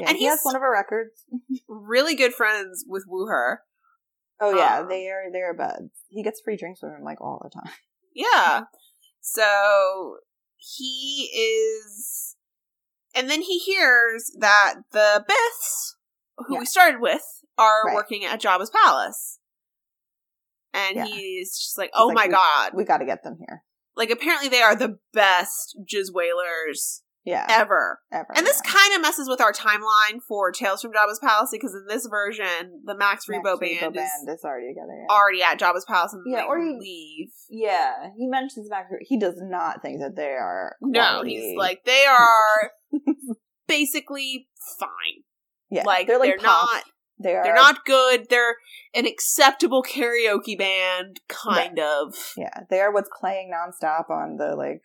[0.00, 1.24] Yeah, and he has one of her records.
[1.68, 3.60] really good friends with Woo Her.
[4.40, 5.92] Oh yeah, Um, they are they are buds.
[6.08, 7.72] He gets free drinks from him like all the time.
[8.14, 8.64] Yeah.
[9.20, 10.16] So
[10.56, 12.36] he is,
[13.14, 15.94] and then he hears that the Biths,
[16.46, 16.60] who Yeah.
[16.60, 17.22] we started with,
[17.58, 17.94] are Right.
[17.94, 19.38] working at Jabba's palace.
[20.74, 21.04] and Yeah.
[21.04, 23.62] he's just like, "Oh like, my we- god!" We got to get them here.
[23.94, 28.00] Like apparently they are the best jizz wailers Yeah, ever.
[28.10, 28.28] ever.
[28.34, 31.84] And this kind of messes with our timeline for Tales from Jabba's Palace because in
[31.88, 34.96] this version, the Max Max Rebo band, band is is already together.
[35.06, 35.14] Yeah.
[35.14, 37.32] already at Jabba's Palace and Yeah, or he, leave.
[37.50, 38.90] Yeah, he mentions Max.
[38.90, 40.76] Rebo- He does not think that they are.
[40.80, 42.72] No, he's like they are
[43.68, 45.24] basically fine.
[45.72, 46.68] Yeah, like they're they're, pop.
[46.72, 46.84] not
[47.22, 48.26] They are they're not good.
[48.30, 48.56] They're
[48.94, 52.14] an acceptable karaoke band, kind of.
[52.36, 54.82] Yeah, they are what's playing nonstop on the like,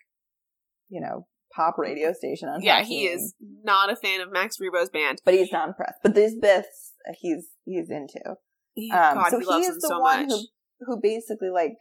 [0.90, 2.62] you know, pop radio station on.
[2.62, 5.22] Yeah, he is not a fan of Max Rebo's band.
[5.26, 6.00] but he's not impressed.
[6.04, 8.36] But these biths, uh, he's he's into.
[8.74, 10.40] He- Um, God, so he he loves is them the so one much.
[10.80, 11.78] who who basically like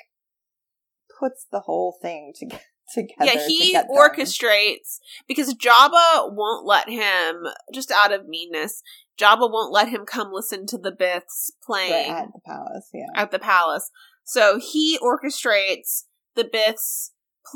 [1.20, 2.58] puts the whole thing to-
[2.92, 3.24] together.
[3.24, 3.86] yeah, to he them.
[3.90, 8.82] orchestrates because Jabba won't let him, just out of meanness,
[9.20, 12.88] Jabba won't let him come listen to the Biths Right, playing at the palace.
[12.92, 13.90] Yeah, at the palace.
[14.24, 17.10] So he orchestrates the Biths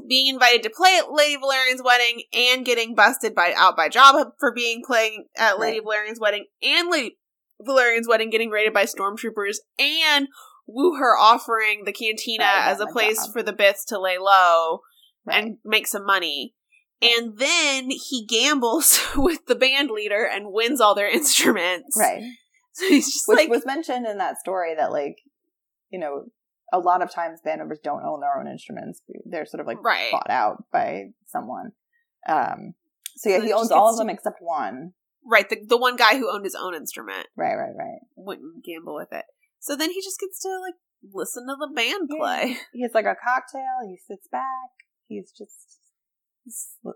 [0.08, 4.30] being invited to play at Lady Valarian's wedding and getting busted by out by Jabba
[4.38, 5.86] for being playing at Lady Right.
[6.06, 7.18] Valarian's wedding and Lady
[7.60, 10.28] Valarian's wedding getting raided by stormtroopers and
[10.66, 13.32] Woo her offering the cantina Right, as a place job.
[13.32, 14.78] for the Biths to lay low Right.
[15.26, 16.54] And make some money.
[17.02, 21.96] And then he gambles with the band leader and wins all their instruments.
[21.98, 22.22] right.
[22.72, 25.16] So he's just Which like, was mentioned in that story that like,
[25.90, 26.24] you know,
[26.72, 29.00] a lot of times band members don't own their own instruments.
[29.24, 30.12] They're sort of like right.
[30.12, 31.72] bought out by someone.
[32.28, 32.74] Um.
[33.16, 34.92] So yeah, So he owns all of them except one.
[35.26, 37.98] Right, the the one guy who owned his own instrument Right, right, right.
[38.16, 39.24] wouldn't gamble with it.
[39.58, 40.74] So then he just gets to like
[41.12, 42.16] listen to the band Yeah.
[42.18, 42.56] play.
[42.72, 43.86] He has like a cocktail.
[43.88, 44.70] He sits back.
[45.10, 45.52] He's just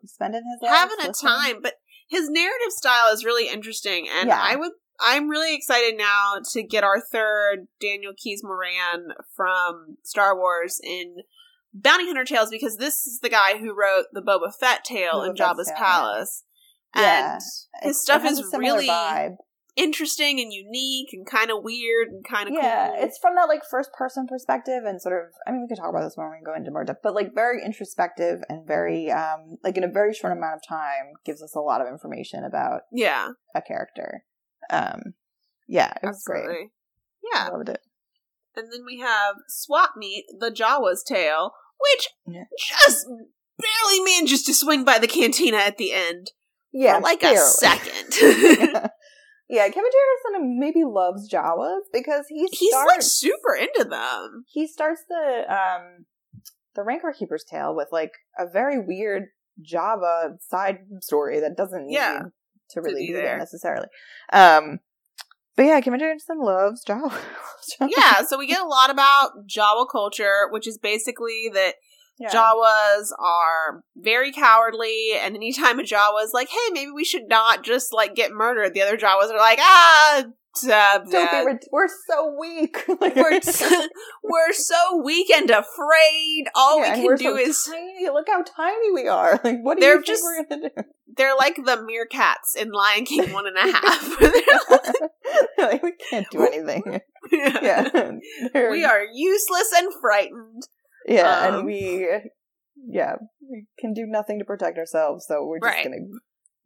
[0.06, 1.30] spending his life Having a listening.
[1.32, 1.74] time, but
[2.08, 4.40] his narrative style is really interesting and Yeah.
[4.40, 10.36] I would I'm really excited now to get our third Daniel Keys Moran from Star
[10.36, 11.16] Wars in
[11.72, 15.30] Bounty Hunter Tales because this is the guy who wrote the Boba Fett tale Boba
[15.30, 16.44] in Jabba's Palace.
[16.94, 17.38] Yeah.
[17.82, 19.36] And It- stuff it has is a really vibe.
[19.76, 22.96] Interesting and unique and kind of weird and kind of yeah, cool.
[23.04, 25.32] it's from that like first person perspective and sort of.
[25.46, 27.34] I mean, we could talk about this when we go into more depth, but like
[27.34, 31.54] very introspective and very um like in a very short amount of time gives us
[31.54, 34.24] a lot of information about yeah, a character.
[34.70, 35.14] Um,
[35.68, 36.38] yeah, it was great.
[36.40, 36.70] absolutely.
[37.34, 37.80] I Yeah, loved it.
[38.56, 42.44] and then we have Swap Meet, the Jawa's Tale, which Yeah.
[42.84, 43.06] just
[43.58, 46.32] barely manages to swing by the cantina at the end
[46.72, 47.36] Yeah, for like barely.
[47.36, 48.90] a second.
[49.54, 49.90] yeah, Kevin
[50.32, 54.44] Anderson maybe loves Jawas because he He's like super into them.
[54.48, 56.06] he starts the um
[56.74, 59.28] the Rancor Keeper's tale with like a very weird
[59.62, 62.22] Jawa side story that doesn't need Yeah,
[62.70, 63.38] to really be be there there.
[63.38, 63.86] necessarily.
[64.32, 64.80] Um
[65.56, 67.16] but yeah, Kim Anderson loves Jawa.
[67.96, 71.74] yeah, so we get a lot about Jawa culture, which is basically that
[72.18, 72.30] yeah.
[72.30, 77.64] Jawas are very cowardly, and anytime a Jawa is like, "Hey, maybe we should not
[77.64, 80.24] just like get murdered," the other Jawas are like, "Ah,
[80.68, 82.76] uh, Don't be rid- we're so weak.
[83.00, 83.88] like, we're t-
[84.22, 86.44] we're so weak and afraid.
[86.54, 88.08] All Yeah, we can do so is tiny.
[88.10, 89.40] Look how tiny we are.
[89.44, 90.82] Like what do They're you think just- we're gonna do?
[91.16, 94.20] they're like the meerkats in Lion King one and a half.
[95.58, 96.82] Like, we can't do anything.
[96.86, 98.12] like- Yeah.
[98.70, 100.62] We are useless and frightened.
[101.06, 102.08] Yeah, Um, and we,
[102.88, 103.16] yeah,
[103.50, 105.84] we can do nothing to protect ourselves, so we're just Right.
[105.84, 105.96] gonna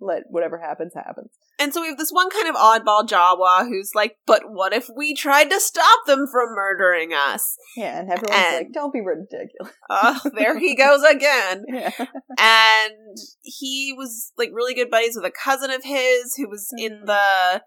[0.01, 1.31] let whatever happens happens.
[1.59, 4.89] And so we have this one kind of oddball Jawa who's like, "But what if
[4.97, 9.01] we tried to stop them from murdering us?" Yeah, and everyone's And- like, "Don't be
[9.01, 11.65] ridiculous." Oh, there he goes again.
[11.69, 11.91] Yeah,
[12.39, 17.01] and he was like really good buddies with a cousin of his who was in
[17.03, 17.07] Mhm.
[17.07, 17.63] the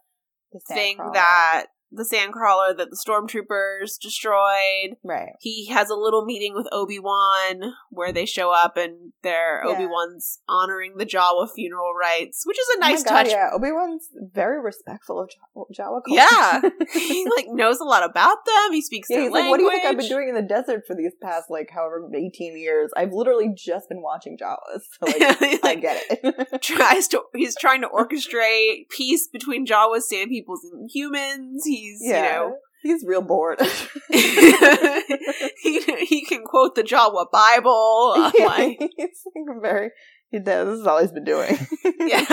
[0.54, 4.98] The thing that the sandcrawler that the stormtroopers destroyed.
[5.04, 9.62] right, He has a little meeting with Obi Wan where they show up and they're
[9.66, 9.74] Yeah.
[9.74, 13.30] Obi Wan's honoring the Jawa funeral rites, which is a Oh nice God, touch.
[13.30, 16.14] Yeah, Obi Wan's very respectful of Jawa, Jawa culture.
[16.14, 16.62] Yeah,
[16.94, 18.72] he like knows a lot about them.
[18.74, 19.22] He speaks yeah.
[19.24, 21.50] He's like, "What do you think I've been doing in the desert for these past
[21.50, 22.92] like however eighteen years?
[22.96, 27.56] I've literally just been watching Jawas, so like He, I get it." tries to he's
[27.60, 31.64] trying to orchestrate peace between Jawas, sand peoples, and humans.
[31.82, 32.50] He's yeah,
[32.84, 33.60] he's real bored.
[34.10, 38.32] he he can quote the Jawa Bible.
[38.38, 39.92] Yeah, like, he's like very.
[40.30, 40.68] He does.
[40.68, 41.58] This is all he's been doing.
[42.00, 42.26] Yeah.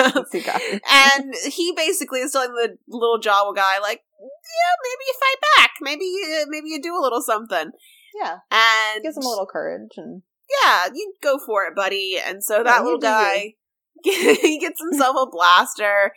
[0.89, 5.71] And he basically is telling the little Jawa guy like, yeah, maybe you fight back.
[5.81, 7.73] Maybe you maybe you do a little something.
[8.15, 10.23] Yeah, And gives him a little courage and
[10.63, 12.19] yeah, you go for it, buddy.
[12.25, 13.55] And so that you little guy,
[14.03, 16.13] he gets himself a blaster,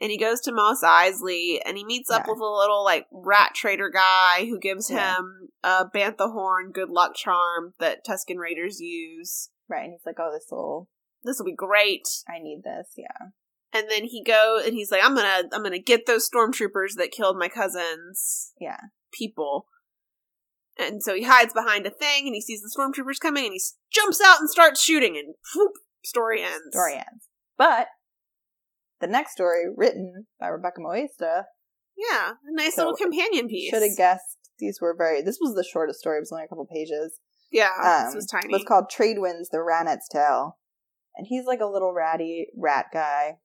[0.00, 3.54] and he goes to Mos Eisley and he meets up with a little like rat
[3.54, 5.16] trader guy who gives Yeah.
[5.16, 9.50] him a bantha horn good luck charm that Tuscan Raiders use.
[9.68, 10.88] Right, and he's like, "Oh, this will.
[11.22, 12.06] This will be great.
[12.28, 13.28] I need this." Yeah.
[13.72, 17.10] And then he go and he's like, I'm gonna I'm gonna get those stormtroopers that
[17.10, 18.52] killed my cousins.
[18.60, 18.78] Yeah.
[19.12, 19.66] People.
[20.78, 23.60] And so he hides behind a thing and he sees the stormtroopers coming and he
[23.92, 25.72] jumps out and starts shooting and whoop,
[26.04, 26.68] story ends.
[26.70, 27.28] Story ends.
[27.58, 27.88] But
[29.04, 31.44] the next story, written by Rebecca Moesta,
[31.96, 32.32] Yeah.
[32.32, 33.70] A nice So, little companion piece.
[33.70, 35.22] should have guessed these were very.
[35.22, 36.18] This was the shortest story.
[36.18, 37.20] It was only a couple pages.
[37.52, 37.70] Yeah.
[37.82, 38.46] Um, this was tiny.
[38.48, 40.58] It was called Trade Wins: The Ranat's Tale,
[41.16, 43.38] and he's like a little ratty rat guy.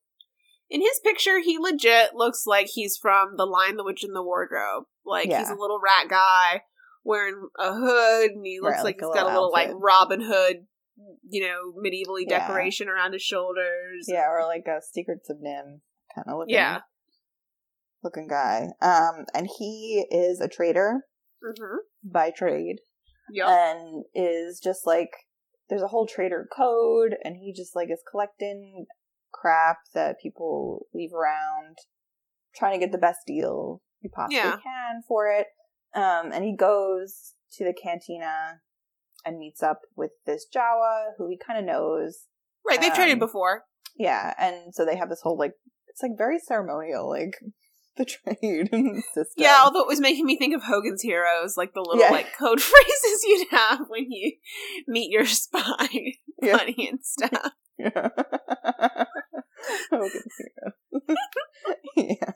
[0.70, 4.24] In his picture, he legit looks like he's from The Lion, the Witch, and the
[4.24, 4.86] Wardrobe.
[5.06, 6.62] Like he's a little rat guy
[7.04, 9.72] wearing a hood, and he looks like like he's got a little little like.
[9.74, 10.68] Robin Hood,
[11.30, 12.40] you know, medievally Yeah.
[12.40, 14.06] decoration around his shoulders.
[14.08, 15.82] Yeah, or like a Secrets of NIMH
[16.16, 16.56] kind of looking.
[16.56, 16.82] Yeah.
[18.04, 18.70] Looking guy.
[18.82, 21.06] Um, and he is a trader
[21.44, 21.78] Mm-hmm.
[22.12, 22.78] by trade,
[23.32, 23.48] Yep.
[23.48, 25.10] and is just like
[25.70, 28.86] there's a whole trader code, and he just like is collecting
[29.32, 31.78] crap that people leave around,
[32.56, 34.58] trying to get the best deal he possibly Yeah.
[34.62, 35.48] can for it.
[35.94, 38.62] Um, and he goes to the cantina
[39.26, 42.26] and meets up with this Jawa who he kind of knows.
[42.68, 42.80] right.
[42.82, 43.64] They've traded um, before.
[43.98, 45.54] Yeah, and so they have this whole like
[45.88, 47.34] it's like very ceremonial, like
[47.98, 48.70] the trade
[49.14, 49.34] system.
[49.38, 52.12] Yeah, although it was making me think of Hogan's Heroes, like the little Yeah.
[52.12, 54.34] like code phrases you'd have when you
[54.88, 55.88] meet your spy
[56.42, 56.58] Yeah.
[56.58, 57.52] buddy and stuff.
[57.78, 58.10] Yeah.
[59.92, 61.18] Hogan's Hero.
[61.98, 62.32] yeah.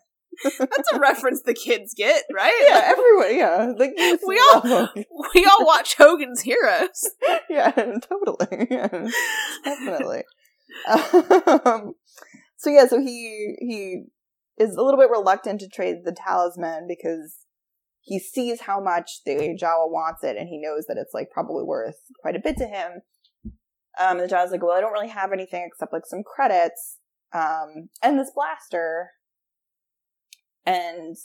[0.60, 2.54] That's a reference the kids get, right?
[2.68, 3.74] Yeah, everyone, yeah.
[3.78, 3.94] Like
[4.28, 5.06] We all- Hogan.
[5.34, 7.10] we all watch Hogan's Heroes.
[7.50, 8.68] Yeah, totally.
[8.72, 9.08] Yeah,
[9.64, 10.24] definitely.
[10.88, 11.94] Um,
[12.58, 14.04] so yeah, so he he
[14.58, 17.38] is a little bit reluctant to trade the talisman because
[18.02, 21.64] he sees how much the Jawa wants it, and he knows that it's like probably
[21.64, 23.02] worth quite a bit to him.
[24.00, 26.98] Um, and the Jawa's like, "Well, I don't really have anything except like some credits,
[27.34, 29.12] um, and this blaster."
[30.66, 31.16] And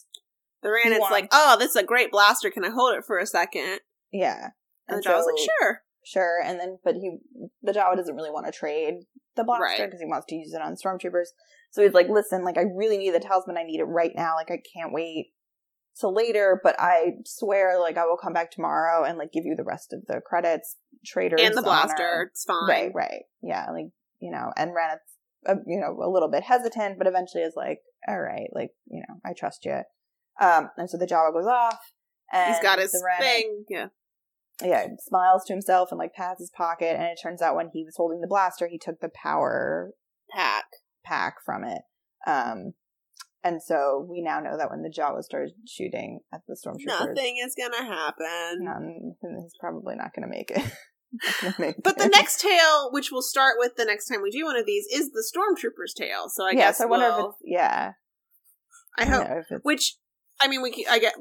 [0.62, 2.50] The Ranat's wants- like, "Oh, this is a great blaster.
[2.50, 3.80] Can I hold it for a second?
[4.10, 4.50] yeah,
[4.88, 7.18] And the Jawa's like, "Sure." Sure, and then but he
[7.62, 9.04] the Jawa doesn't really want to trade
[9.36, 9.86] the blaster Right.
[9.86, 11.26] because he wants to use it on stormtroopers.
[11.70, 13.58] So he's like, "Listen, like I really need the talisman.
[13.58, 14.34] I need it right now.
[14.34, 15.34] Like I can't wait
[16.00, 16.58] till later.
[16.64, 19.92] But I swear, like I will come back tomorrow and like give you the rest
[19.92, 22.68] of the credits, traders And the blaster, it's fine.
[22.68, 25.12] Right, right, yeah, like you know, and Ranat's
[25.46, 29.02] uh, you know a little bit hesitant, but eventually is like, "All right, like you
[29.08, 29.80] know, I trust you."
[30.40, 31.78] Um, and so the Jawa goes off.
[32.32, 33.64] And He's got his thing.
[33.70, 33.86] Yeah.
[34.62, 36.94] yeah, smiles to himself and like pats his pocket.
[36.94, 39.92] And it turns out when he was holding the blaster, he took the power
[40.30, 40.64] Pack.
[41.04, 41.80] pack from it.
[42.26, 42.74] Um,
[43.42, 47.38] and so we now know that when the Jawa started shooting at the stormtroopers, Nothing
[47.42, 48.58] is gonna happen.
[48.60, 50.60] none, he's probably not going to make it.
[51.12, 54.30] Not gonna make But the next tale, which we'll start with the next time we
[54.30, 56.28] do one of these, is the Stormtrooper's tale.
[56.28, 57.92] So I guess I wonder if we'll- it's yeah.
[58.98, 59.26] I hope.
[59.28, 59.94] know Which
[60.40, 61.14] I mean, we I get.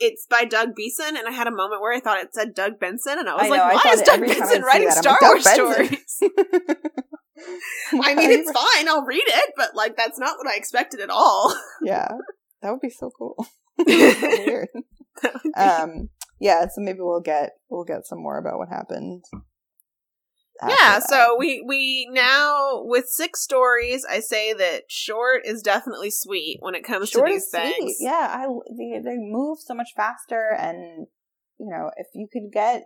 [0.00, 2.80] It's by Doug Beason, and I had a moment where I thought it said Doug
[2.80, 4.96] Benson, and I was I like, know, I "Why is Doug I Benson writing that,
[4.98, 6.18] Star like, Wars Benson." stories?"
[8.02, 8.88] I mean, it's fine.
[8.88, 11.54] I'll read it, but like that's not what I expected at all.
[11.82, 12.08] yeah,
[12.62, 13.46] that would be so cool.
[13.86, 14.68] weird.
[15.56, 16.08] um
[16.44, 19.24] yeah so maybe we'll get we'll get some more about what happened
[20.62, 21.08] yeah, that.
[21.08, 26.76] so we we now with six stories, I say that short is definitely sweet when
[26.76, 27.96] it comes short to these sweet things.
[27.98, 31.08] yeah i they, they move so much faster and
[31.58, 32.84] you know if you could get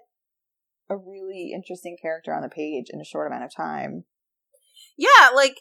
[0.88, 4.04] a really interesting character on the page in a short amount of time
[4.96, 5.60] Yeah, like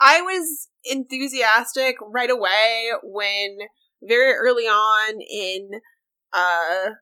[0.00, 3.58] I was enthusiastic right away when
[4.02, 5.80] very early on in
[6.32, 6.94] uh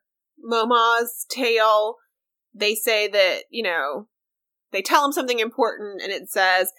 [0.42, 1.96] Momaw's tale
[2.54, 4.08] they say that, you know,
[4.72, 6.72] they tell him something important and it says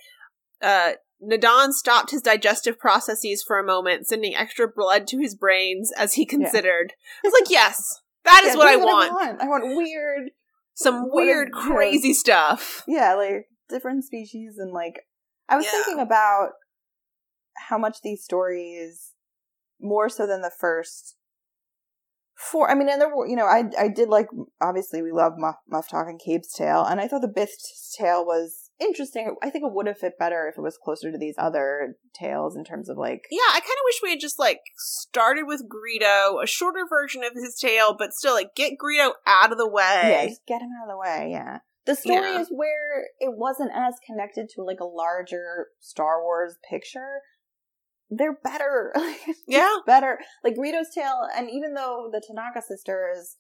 [0.62, 5.92] uh Nadon stopped his digestive processes for a moment, sending extra blood to his brains
[5.98, 6.94] as he considered.
[7.24, 9.42] I was like, yes, that is Yeah, what, I that's want.
[9.42, 10.32] i want weird
[10.74, 11.62] Some weird, yeah.
[11.62, 12.84] crazy stuff.
[12.88, 15.02] yeah like different species and like
[15.50, 15.72] i was Yeah.
[15.72, 16.50] thinking about
[17.70, 19.14] how much these stories
[19.80, 21.16] more so than the first
[22.36, 24.28] four i mean and there were you know i i did like
[24.62, 28.72] obviously we love muff, Muftak and Kabe's tale and i thought the bith's tale was
[28.80, 31.96] interesting i think it would have fit better if it was closer to these other
[32.14, 35.44] tales in terms of like Yeah, I kind of wish we had just like started
[35.46, 39.58] with Greedo, a shorter version of his tale, but still like get Greedo out of
[39.58, 40.26] the yeah way.
[40.30, 42.40] just get him out of the way yeah the story Yeah.
[42.42, 47.20] is where it wasn't as connected to like a larger star wars picture
[48.18, 48.92] they're better.
[48.96, 49.76] Like, it's just Yeah.
[49.86, 50.20] better.
[50.44, 53.38] Like Greedo's tale, and even though the Tonnika sisters,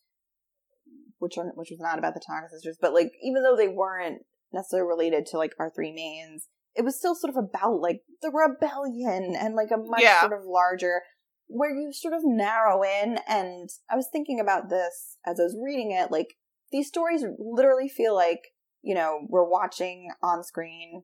[1.20, 4.24] which are which was not about the Tonnika sisters, but like even though they weren't
[4.52, 8.32] necessarily related to like our three mains, it was still sort of about like the
[8.32, 10.22] rebellion and like a much Yeah.
[10.22, 11.02] sort of larger
[11.48, 15.58] where you sort of narrow in and I was thinking about this as I was
[15.62, 16.36] reading it, like
[16.72, 18.42] these stories literally feel like,
[18.82, 21.04] you know, we're watching on screen,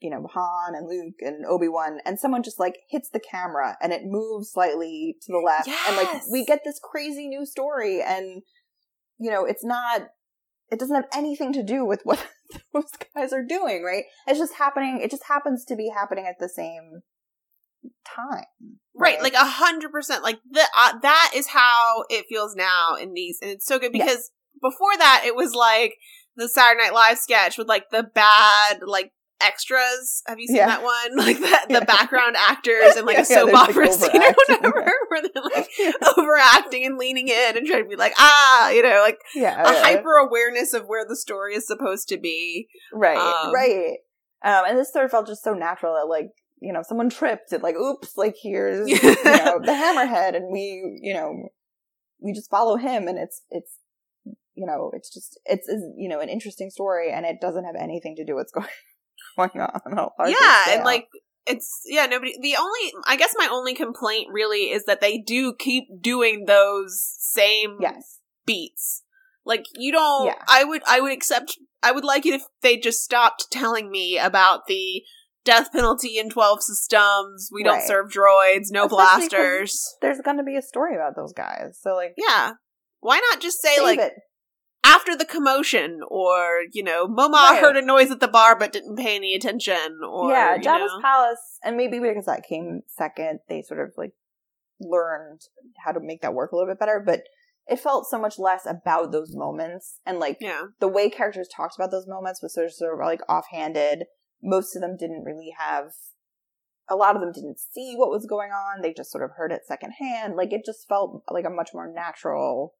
[0.00, 3.92] you know, Han and Luke and Obi-Wan and someone just like hits the camera and
[3.92, 8.42] it moves slightly to the left and like we get this crazy new story and
[9.18, 10.08] you know, it's not
[10.70, 12.26] it doesn't have anything to do with what
[12.74, 14.04] those guys are doing, right?
[14.26, 17.02] It's just happening it just happens to be happening at the same
[18.04, 18.44] time.
[18.96, 20.22] Right, like a hundred percent.
[20.22, 23.90] Like the uh, that is how it feels now in these, and it's so good
[23.92, 24.06] Yes.
[24.06, 24.30] because
[24.62, 25.96] before that it was like
[26.36, 29.12] the Saturday Night Live sketch with like the bad like
[29.44, 30.22] extras.
[30.26, 30.66] Have you seen Yeah.
[30.66, 31.16] that one?
[31.16, 31.84] Like the the Yeah.
[31.84, 35.68] background actors and like Yeah, a soap opera like, scene or whatever, where they're like
[36.18, 40.14] overacting and leaning in and trying to be like ah, you know, like a hyper
[40.16, 42.68] awareness of where the story is supposed to be.
[42.92, 43.96] Right, Um, right.
[44.44, 46.28] Um, and this sort of felt just so natural that, like,
[46.60, 50.98] you know, someone tripped and, like, oops, like, here's, you know, the hammerhead, and we,
[51.00, 51.48] you know,
[52.20, 53.78] we just follow him, and it's, it's,
[54.54, 57.74] you know, it's just, it's, it's, you know, an interesting story, and it doesn't have
[57.80, 58.68] anything to do with what's going,
[59.36, 59.80] going on.
[60.28, 61.08] yeah, and like
[61.46, 65.54] it's yeah, nobody the only I guess my only complaint really is that they do
[65.58, 68.20] keep doing those same yes.
[68.46, 69.02] beats.
[69.44, 70.42] Like you don't Yeah.
[70.48, 74.18] I would I would accept I would like it if they just stopped telling me
[74.18, 75.02] about the
[75.44, 79.96] death penalty in 12 systems, we don't serve droids, no Especially blasters.
[80.00, 82.52] There's going to be a story about those guys, so, like, Yeah.
[83.00, 84.14] Why not just say save like it.
[84.84, 87.60] After the commotion or, you know, Momaw Right.
[87.60, 91.00] heard a noise at the bar but didn't pay any attention or yeah, you know.
[91.00, 94.12] palace, and maybe because that came second, they sort of like
[94.80, 95.40] learned
[95.84, 97.02] how to make that work a little bit better.
[97.04, 97.22] But
[97.66, 100.64] it felt so much less about those moments, and like Yeah.
[100.80, 104.04] the way characters talked about those moments was sort of, sort of like offhanded.
[104.42, 105.92] Most of them didn't really have.
[106.90, 108.82] A lot of them didn't see what was going on.
[108.82, 110.36] They just sort of heard it secondhand.
[110.36, 112.74] Like it just felt like a much more natural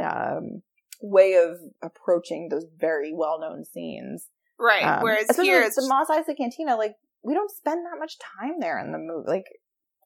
[0.00, 0.62] um,
[1.02, 4.28] way of approaching those very well-known scenes.
[4.58, 4.84] Right.
[4.84, 8.60] Um, Whereas here it's the Mos Eisley Cantina, like we don't spend that much time
[8.60, 9.26] there in the movie.
[9.28, 9.46] Like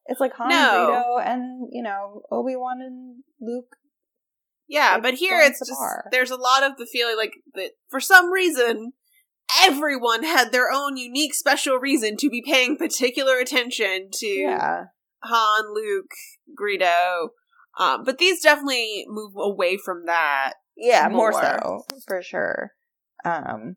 [0.05, 0.55] it's like Han No.
[0.55, 3.75] and Greedo and you know Obi Wan and Luke.
[4.67, 6.05] Yeah, like, but here it's just bar.
[6.11, 8.93] there's a lot of the feeling like that for some reason
[9.63, 14.83] everyone had their own unique special reason to be paying particular attention to Yeah,
[15.23, 16.11] Han, Luke,
[16.59, 17.29] Greedo.
[17.79, 20.53] Um, but these definitely move away from that.
[20.79, 21.41] Yeah, more, More.
[21.43, 22.71] so for sure.
[23.25, 23.75] Um,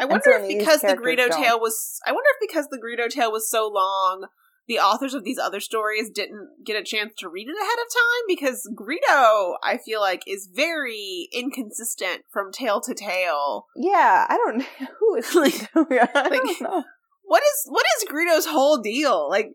[0.00, 1.42] I wonder certainly if because the characters Greedo don't.
[1.42, 4.26] tale was I wonder if because the Greedo tale was so long
[4.68, 7.94] the authors of these other stories didn't get a chance to read it ahead of
[7.94, 13.64] time because Greedo, I feel like, is very inconsistent from tale to tale.
[13.74, 16.08] yeah, I don't know who is Like- Greedo.
[16.14, 16.84] I like- don't know.
[17.24, 19.28] what is what is Greedo's whole deal?
[19.30, 19.50] Like I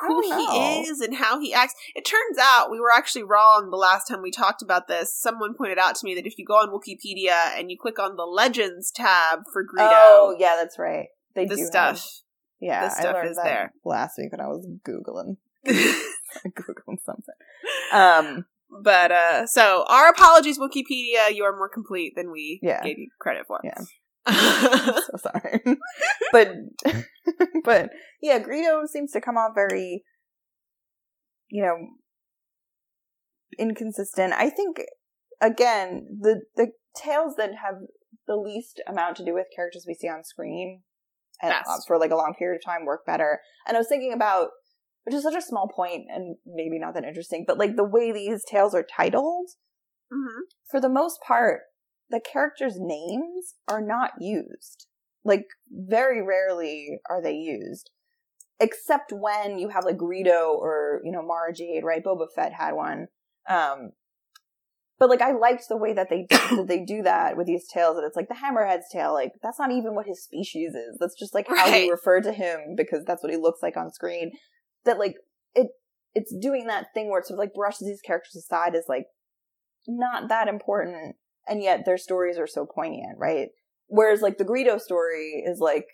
[0.00, 1.74] who he is and how he acts.
[1.94, 5.14] It turns out we were actually wrong the last time we talked about this.
[5.16, 8.16] Someone pointed out to me that if you go on Wikipedia and you click on
[8.16, 11.06] the Legends tab for Greedo, Oh, yeah, that's right.
[11.34, 11.68] They the do have-
[11.98, 12.20] stuff.
[12.60, 13.72] yeah, the I stuff learned is that there.
[13.84, 17.34] last week when I was googling googling something.
[17.92, 18.46] Um,
[18.82, 21.32] but uh so our apologies, Wikipedia.
[21.34, 22.82] You are more complete than we Yeah.
[22.82, 23.60] gave you credit for.
[23.62, 23.78] Yeah.
[24.32, 25.62] so sorry.
[26.32, 26.48] but
[27.64, 30.04] but yeah, Greedo seems to come off very
[31.48, 31.76] you know
[33.58, 34.32] inconsistent.
[34.32, 34.78] I think
[35.40, 37.74] again, the the tales that have
[38.26, 40.82] the least amount to do with characters we see on screen
[41.40, 43.40] and uh, for like a long period of time work better.
[43.66, 44.48] And I was thinking about
[45.04, 48.10] which is such a small point and maybe not that interesting, but like the way
[48.10, 49.50] these tales are titled,
[50.12, 50.40] Mhm.
[50.68, 51.62] for the most part,
[52.10, 54.86] the characters' names are not used.
[55.24, 57.90] Like, very rarely are they used.
[58.58, 62.02] Except when you have like Greedo or, you know, Mara Jade, right?
[62.02, 63.08] Boba Fett had one.
[63.48, 63.90] Um,
[64.98, 67.96] but like I liked the way that they that they do that with these tales.
[67.96, 69.12] That it's like the Hammerhead's tale.
[69.12, 70.96] Like that's not even what his species is.
[70.98, 71.84] That's just like how Right.
[71.84, 74.32] we refer to him because that's what he looks like on screen.
[74.86, 75.16] That like
[75.54, 75.68] it
[76.14, 79.06] it's doing that thing where it sort of like brushes these characters aside as like
[79.86, 81.16] not that important,
[81.48, 83.48] and yet their stories are so poignant, right?
[83.88, 85.86] Whereas like the Greedo story is like,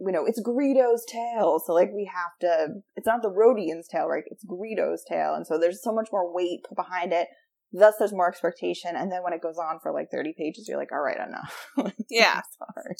[0.00, 2.74] you know, it's Greedo's tale, so like we have to.
[2.96, 4.24] It's not the Rodian's tale, right?
[4.26, 7.28] It's Greedo's tale, and so there's so much more weight put behind it.
[7.72, 10.78] Thus, there's more expectation, and then when it goes on for like 30 pages, you're
[10.78, 11.68] like, all right, enough.
[12.10, 12.40] Yeah.
[12.58, 12.94] sorry.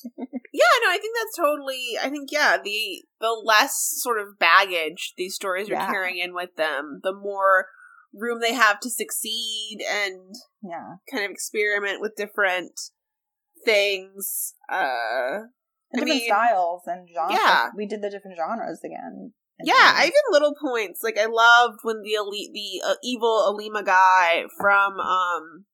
[0.52, 1.82] Yeah, no, I think that's totally.
[2.00, 5.90] I think yeah, the the less sort of baggage these stories are Yeah.
[5.90, 7.66] carrying in with them, the more
[8.16, 10.96] room they have to succeed and Yeah.
[11.10, 12.72] kind of experiment with different
[13.64, 14.54] things.
[14.70, 15.48] Uh,
[15.92, 17.38] And I different mean, styles and genres.
[17.38, 17.68] yeah.
[17.76, 19.32] We did the different genres again.
[19.62, 23.44] Yeah, then- I even little points like I loved when the elite, the uh, evil
[23.48, 25.66] Alima guy from um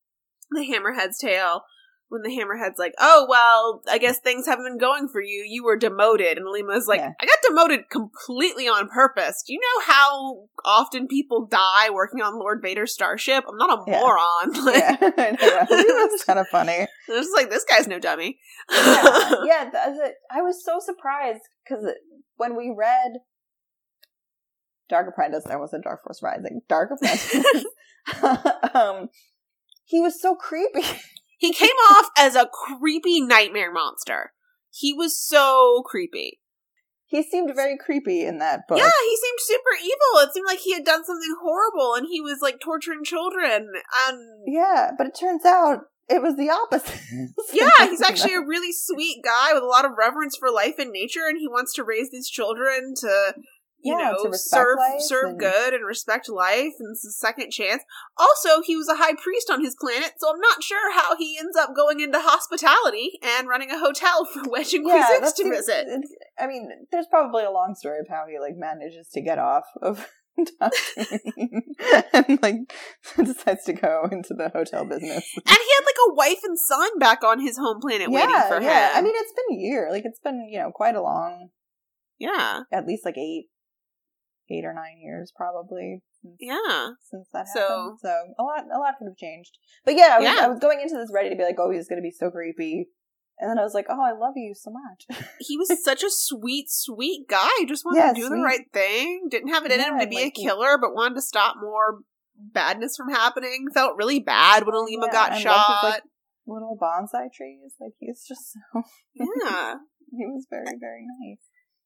[0.51, 1.62] the Hammerhead's Tale.
[2.11, 5.45] When the Hammerhead's like, oh well, I guess things haven't been going for you.
[5.49, 7.13] You were demoted, and Alima's like, Yeah.
[7.21, 9.45] I got demoted completely on purpose.
[9.47, 13.45] Do you know how often people die working on Lord Vader's starship?
[13.49, 14.01] I'm not a Yeah.
[14.01, 14.53] moron.
[14.65, 15.01] Like,
[15.41, 15.67] yeah.
[15.71, 16.87] That's kind of funny.
[17.09, 18.39] It's just like this guy's no dummy.
[18.71, 19.71] yeah, yeah.
[19.71, 21.85] th- th- I was so surprised because
[22.37, 23.19] when we read
[24.89, 26.61] Dark Apprentice, I was a Dark Force Rising.
[26.69, 27.65] Dark Apprentice.
[28.75, 29.09] um,
[29.85, 30.83] he was so creepy.
[31.41, 34.32] He came off as a creepy nightmare monster.
[34.70, 36.38] He was so creepy.
[37.07, 38.78] He seemed very creepy in that book.
[38.78, 40.28] Yeah, he seemed super evil.
[40.28, 43.68] It seemed like he had done something horrible and he was like torturing children.
[44.07, 47.01] And Yeah, but it turns out it was the opposite.
[47.53, 50.93] yeah, he's actually a really sweet guy with a lot of reverence for life and
[50.93, 53.34] nature and he wants to raise these children to
[53.83, 57.12] you Yeah, know, to respect serve serve and- good and respect life and it's a
[57.12, 57.83] second chance.
[58.16, 61.37] Also, he was a high priest on his planet, so I'm not sure how he
[61.39, 65.87] ends up going into hospitality and running a hotel for Wedge and yeah, to visit.
[66.39, 69.64] I mean, there's probably a long story of how he like manages to get off
[69.83, 70.09] of
[72.12, 72.55] and like
[73.16, 75.28] decides to go into the hotel business.
[75.37, 78.61] And he had like a wife and son back on his home planet waiting for
[78.61, 78.91] yeah.
[78.91, 78.97] him.
[78.97, 79.89] I mean, it's been a year.
[79.91, 81.51] Like it's been you know quite a long,
[82.18, 83.49] yeah, at least like eight,
[84.51, 86.88] eight or nine years probably since, yeah.
[87.11, 87.98] since that So- happened.
[88.01, 89.59] So a lot, a lot could have changed.
[89.84, 90.44] But yeah, I was, Yeah.
[90.44, 92.30] I was going into this ready to be like, oh, he's going to be so
[92.30, 92.88] creepy.
[93.38, 95.07] And then I was like, oh, I love you so much.
[95.40, 97.48] He was such a sweet, sweet guy.
[97.66, 99.28] Just wanted Yeah, to do the right thing.
[99.30, 102.01] Didn't have it in him to be like- a killer, but wanted to stop more
[102.36, 103.66] badness from happening.
[103.72, 105.84] Felt really bad when Alima Yeah, got loved his, shot.
[105.84, 106.03] like,
[106.46, 107.74] Little bonsai trees.
[107.80, 108.82] Like he's just so.
[109.14, 109.74] yeah.
[110.11, 111.38] He was very, very nice.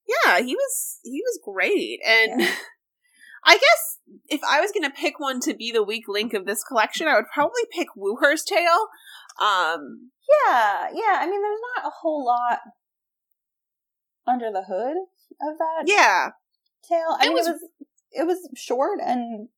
[0.07, 2.01] Yeah, he was he was great.
[2.07, 2.55] And Yeah.
[3.47, 3.99] I guess
[4.29, 7.15] if I was gonna pick one to be the weak link of this collection, I
[7.15, 8.89] would probably pick Wuher's Tale.
[9.41, 11.19] Um Yeah, yeah.
[11.21, 12.61] I mean, there's not a whole lot
[14.27, 16.31] under the hood of that yeah.
[16.89, 17.17] tale.
[17.21, 17.71] I It mean, was- it was
[18.17, 19.49] it was short and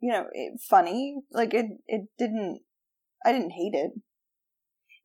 [0.00, 1.16] you know it, funny.
[1.32, 2.60] Like it, it didn't.
[3.24, 3.90] I didn't hate it.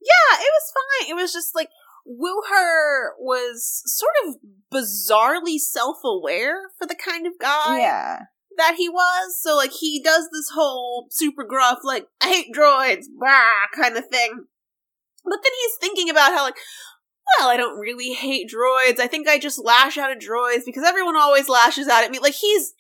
[0.01, 1.09] Yeah, it was fine.
[1.11, 1.69] It was just like
[2.07, 4.35] Wuher was sort of
[4.73, 8.19] bizarrely self aware for the kind of guy yeah,
[8.57, 9.39] that he was.
[9.41, 14.07] So like he does this whole super gruff, like, I hate droids, blah kind of
[14.07, 14.45] thing.
[15.23, 16.57] But then he's thinking about how like
[17.39, 18.99] well, I don't really hate droids.
[18.99, 22.19] I think I just lash out at droids because everyone always lashes out at me.
[22.19, 22.73] Like he's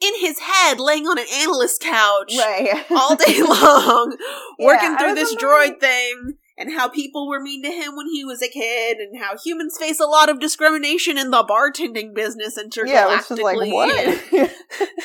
[0.00, 2.84] in his head laying on an analyst couch right.
[2.90, 4.16] all day long,
[4.58, 8.06] working Yeah, I through this droid thing, and how people were mean to him when
[8.08, 12.14] he was a kid, and how humans face a lot of discrimination in the bartending
[12.14, 12.88] business intergalactically.
[12.88, 14.22] yeah, which is like what?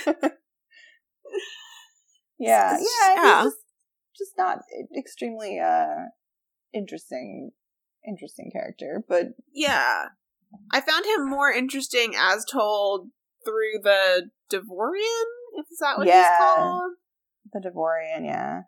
[0.07, 0.29] yeah,
[2.39, 2.73] yeah.
[2.75, 3.43] It's- yeah.
[3.43, 3.57] just
[4.17, 4.59] just not
[4.97, 6.05] extremely uh
[6.73, 7.51] interesting,
[8.07, 10.05] interesting character, but yeah,
[10.71, 13.09] I found him more interesting as told
[13.45, 15.25] through the Devorian.
[15.71, 16.21] Is that what Yeah.
[16.29, 16.91] he's called?
[17.53, 18.61] the Devorian, yeah.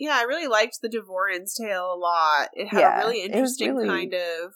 [0.00, 2.48] Yeah, I really liked the Devorian's tale a lot.
[2.54, 4.54] It had Yeah, a really interesting really- kind of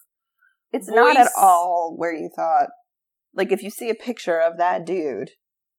[0.73, 2.71] It's not at all where you thought.
[3.35, 5.33] Like if you see a picture of that dude,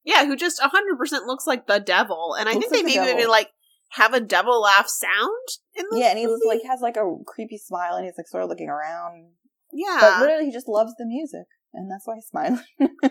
[0.04, 3.00] Yeah, who just hundred percent looks like the devil, and I think they like the
[3.00, 3.50] maybe even like
[3.90, 7.58] have a devil laugh sound in the yeah, and he like has like a creepy
[7.58, 9.32] smile, and he's like sort of looking around,
[9.72, 11.46] yeah, but literally he just loves the music,
[11.76, 12.60] and that's why he's smiling.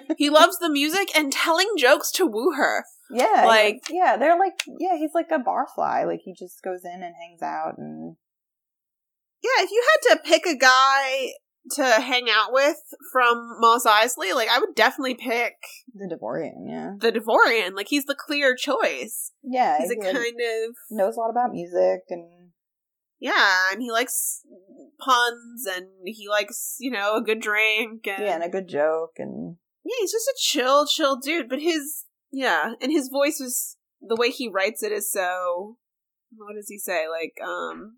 [0.17, 2.81] he loves the music and telling jokes to Wuher.
[3.11, 6.05] yeah, Like- yeah, they're like yeah, he's like a barfly.
[6.05, 8.15] Like he just goes in and hangs out, and
[9.43, 11.29] Yeah, if you had to pick a guy
[11.71, 12.77] to hang out with
[13.11, 15.53] from Mos Eisley, like I would definitely pick
[15.93, 17.75] the Devorian, yeah, the Devorian.
[17.75, 19.31] Like he's the clear choice.
[19.43, 22.44] yeah, He's a he, like, kind of knows a lot about music, and
[23.19, 24.41] yeah, and he likes
[24.99, 29.13] puns and he likes you know a good drink and yeah, and a good joke,
[29.17, 31.49] and Yeah, he's just a chill, chill dude.
[31.49, 35.77] But his yeah, and his voice was the way he writes it is so.
[36.37, 37.05] What does he say?
[37.07, 37.97] Like, um,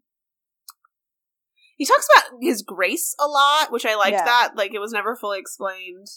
[1.76, 4.14] he talks about his grace a lot, which I liked.
[4.14, 4.26] Yeah.
[4.26, 6.08] That like it was never fully explained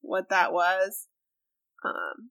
[0.00, 1.08] what that was.
[1.84, 2.30] Um,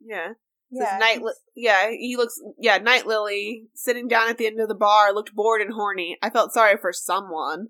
[0.00, 0.32] yeah,
[0.70, 1.20] yeah, night.
[1.56, 2.40] Yeah, he looks.
[2.58, 6.16] Yeah, Night Lily sitting down at the end of the bar looked bored and horny.
[6.22, 7.68] I felt sorry for someone.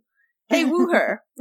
[0.48, 1.18] Hey, Wuher.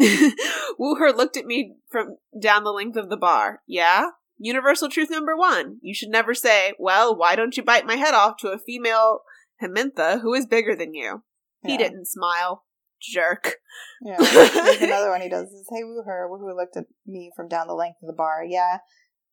[0.80, 3.62] Wuher looked at me from down the length of the bar.
[3.68, 4.10] Yeah?
[4.38, 5.78] Universal truth number one.
[5.82, 9.22] You should never say, well, why don't you bite my head off to a female
[9.64, 11.24] H'nemthe who is bigger than you?
[11.64, 11.78] He Yeah.
[11.80, 12.66] didn't smile.
[13.02, 13.56] Jerk.
[14.04, 14.18] Yeah.
[14.20, 17.98] Another one he does is, hey, Wuher, who looked at me from down the length
[18.04, 18.44] of the bar.
[18.44, 18.80] Yeah.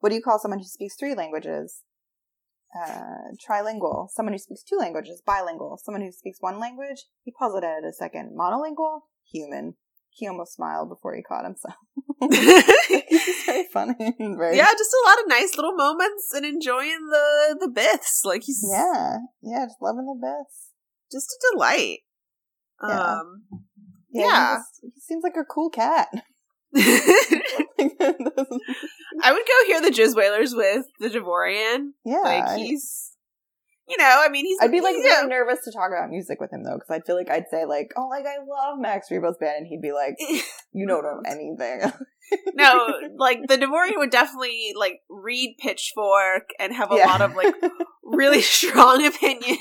[0.00, 1.80] What do you call someone who speaks three languages?
[2.76, 4.08] Uh, trilingual.
[4.10, 5.22] Someone who speaks two languages.
[5.24, 5.78] Bilingual.
[5.84, 7.04] Someone who speaks one language.
[7.22, 8.36] He paused it a second.
[8.38, 9.00] Monolingual.
[9.32, 9.74] Human.
[10.10, 11.74] He almost smiled before he caught himself.
[13.08, 13.94] He's very funny.
[14.18, 18.22] very, yeah, just a lot of nice little moments and enjoying the the bits.
[18.24, 19.18] Like he's Yeah.
[19.42, 19.66] Yeah.
[19.66, 20.70] Just loving the bits.
[21.10, 21.98] just a delight.
[22.88, 23.12] Yeah.
[23.20, 23.42] Um
[24.12, 24.56] he Yeah.
[24.58, 26.08] just- He, seems like a cool cat.
[29.22, 31.90] I would go hear the Jizz Wailers with the Devorian.
[32.04, 32.18] yeah.
[32.18, 33.12] Like he's,
[33.88, 34.58] you know, I mean, he's.
[34.60, 35.22] I'd be like yeah.
[35.26, 37.92] nervous to talk about music with him though, because I'd feel like I'd say like,
[37.96, 40.16] "Oh, like I love Max Rebo's band," and he'd be like,
[40.72, 41.92] "You don't know anything."
[42.54, 47.06] no, like the Devorian would definitely like read Pitchfork and have a Yeah.
[47.06, 47.54] lot of like
[48.02, 49.58] really strong opinions.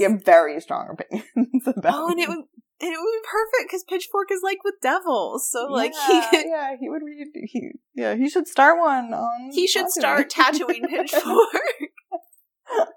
[0.00, 1.94] have very strong opinions about.
[1.94, 2.38] Oh, and it would.
[2.82, 6.36] And it would be perfect because Pitchfork is like with devils, so like yeah, he
[6.36, 7.28] could, yeah, he would read.
[7.46, 9.50] He, yeah, he should start one on.
[9.52, 11.46] he should on start tattooing Pitchfork.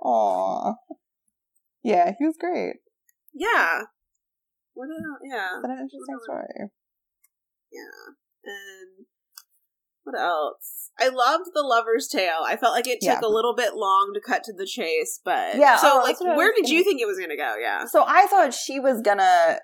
[0.04, 0.74] Aw.
[1.84, 2.78] Yeah, he was great.
[3.34, 3.82] yeah.
[4.74, 5.20] What else?
[5.24, 5.56] Yeah.
[5.58, 6.70] It's an interesting story.
[7.72, 8.14] Yeah,
[8.44, 9.06] and
[10.04, 10.90] what else?
[11.00, 12.40] I loved the lover's tale.
[12.46, 13.28] I felt like it took Yeah.
[13.28, 16.36] a little bit long to cut to the chase, but Yeah, So, oh, like, what
[16.38, 17.56] where did you gonna- think it was going to go?
[17.60, 17.86] Yeah.
[17.86, 19.60] So I thought she was gonna,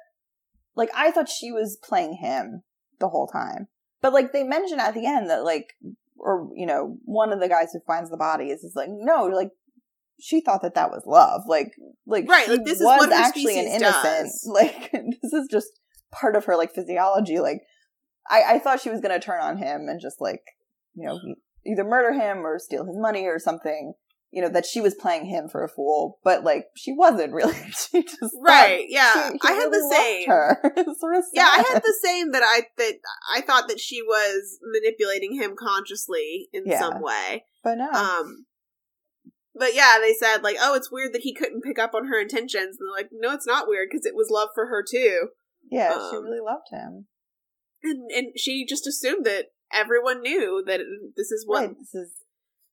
[0.82, 2.64] like, I thought she was playing him
[3.00, 3.68] the whole time.
[4.02, 5.74] But like they mention at the end that like,
[6.18, 9.52] or you know, one of the guys who finds the bodies is like, no, like
[10.20, 11.44] she thought that that was love.
[11.48, 11.74] Like,
[12.08, 13.84] like Right, like, this is was what actually an innocent.
[14.04, 14.50] does.
[14.52, 15.68] Like this is just
[16.12, 17.40] part of her like physiology.
[17.40, 17.62] Like,
[18.28, 20.42] I I thought she was gonna turn on him and just like,
[20.96, 21.20] you know,
[21.66, 23.94] either murder him or steal his money or something.
[24.32, 27.54] You know that she was playing him for a fool, but like she wasn't really.
[27.72, 28.86] she just thought Right.
[28.88, 29.12] Yeah.
[29.14, 30.30] she- he I had really the same.
[30.30, 30.62] Her.
[31.00, 32.94] Sort of Yeah, I had the same that I that
[33.36, 36.80] I thought that she was manipulating him consciously in Yeah.
[36.80, 37.44] some way.
[37.64, 37.90] but no.
[37.92, 38.46] Um
[39.54, 42.20] but yeah, they said like, "Oh, it's weird that he couldn't pick up on her
[42.20, 45.28] intentions." And they're like, "No, it's not weird because it was love for her too."
[45.70, 47.08] yeah, she um, really loved him.
[47.84, 50.80] And and she just assumed that everyone knew that
[51.18, 52.14] this is what right, this is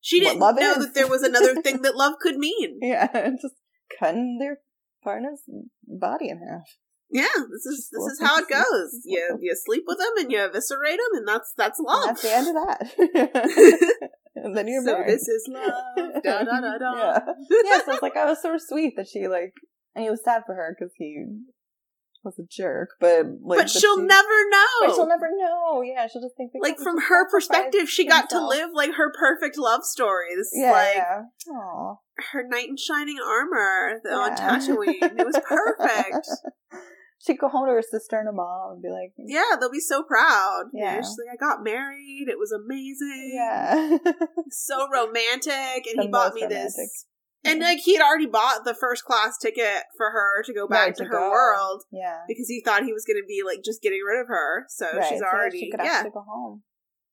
[0.08, 0.78] She didn't love know is.
[0.78, 2.78] that there was another thing that love could mean.
[2.80, 3.08] yeah,
[3.42, 3.54] just
[4.00, 4.58] cutting their
[5.04, 5.42] partner's
[5.86, 6.62] body in half.
[7.10, 9.00] Yeah, this is this is how it goes.
[9.04, 12.06] You you sleep with them and you eviscerate them, and that's that's And love.
[12.06, 14.10] that's the end of that.
[14.36, 15.10] and then you're so married.
[15.12, 16.22] this is love.
[16.24, 16.96] Da, da, da, da.
[16.96, 17.18] Yeah.
[17.64, 19.52] yeah, so it's like oh, I was so sweet that she like,
[19.94, 21.24] and it was sad for her because he
[22.28, 24.66] was a jerk, but like, but she'll she- never know.
[24.86, 25.82] But she'll never know.
[25.82, 29.58] Yeah, she'll just think like from her perspective, she got to live like her perfect
[29.58, 30.28] love story.
[30.36, 31.94] This Yeah, like yeah.
[32.32, 34.36] Her knight in shining armor on Yeah.
[34.36, 35.18] Tatooine.
[35.18, 36.28] It was perfect.
[37.20, 39.24] She'd go home to her sister and her mom and be like, mm.
[39.26, 40.66] Yeah, they'll be so proud.
[40.72, 40.96] You know, Yeah.
[40.98, 42.26] she's like, I got married.
[42.28, 43.32] It was amazing.
[43.34, 43.98] yeah.
[44.50, 45.86] So romantic.
[45.88, 46.76] And The he bought me this.
[47.44, 47.68] And mm-hmm.
[47.68, 50.96] like he had already bought the first class ticket for her to go back Right,
[50.96, 51.30] to, to her go.
[51.30, 52.20] world yeah.
[52.26, 54.64] because he thought he was going to be like just getting rid of her.
[54.68, 56.62] So Right, she's so already she could yeah actually go home.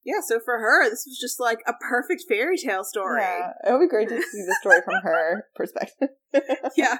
[0.04, 0.22] yeah.
[0.26, 3.22] So for her, this was just like a perfect fairy tale story.
[3.22, 6.10] Yeah, it would be great to see the story from her perspective.
[6.76, 6.98] Yeah.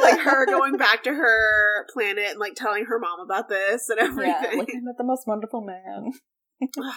[0.00, 3.98] like her going back to her planet and like telling her mom about this and
[3.98, 4.58] yeah, everything.
[4.58, 6.12] like I met the most wonderful man.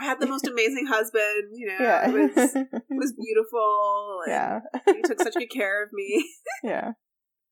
[0.00, 1.50] I had the most amazing husband.
[1.54, 2.54] You know, Yeah, it was
[2.90, 4.20] was beautiful.
[4.26, 6.28] Yeah, he took such good care of me.
[6.62, 6.92] yeah.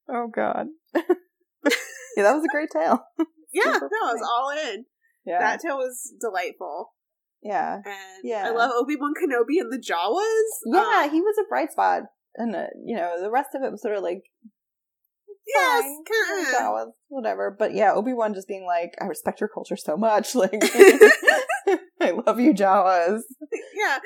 [0.09, 0.67] Oh God.
[0.95, 3.01] yeah, that was a great tale.
[3.53, 4.85] yeah, no, I was all in.
[5.27, 6.93] Yeah, That tale was delightful.
[7.43, 8.45] yeah, And Yeah.
[8.47, 10.51] I love Obi Wan Kenobi and the Jawas.
[10.67, 11.05] yeah.
[11.05, 12.03] Um, he was a bright spot,
[12.37, 14.23] and uh, you know the rest of it was sort of like
[15.47, 15.85] yes,
[16.59, 16.87] fine.
[17.09, 17.55] Whatever.
[17.59, 20.35] But yeah, Obi Wan just being like, I respect your culture so much.
[20.35, 20.53] Like,
[22.01, 23.21] I love you, Jawas.
[23.75, 23.99] yeah.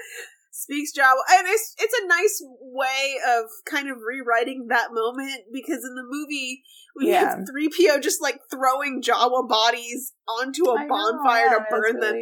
[0.50, 5.84] Speaks Jawa, and it's it's a nice way of kind of rewriting that moment because
[5.84, 6.62] in the movie
[6.96, 7.36] we Yeah.
[7.36, 11.64] have three PO just like throwing Jawa bodies onto a I know, bonfire yeah, to
[11.70, 12.14] burn them.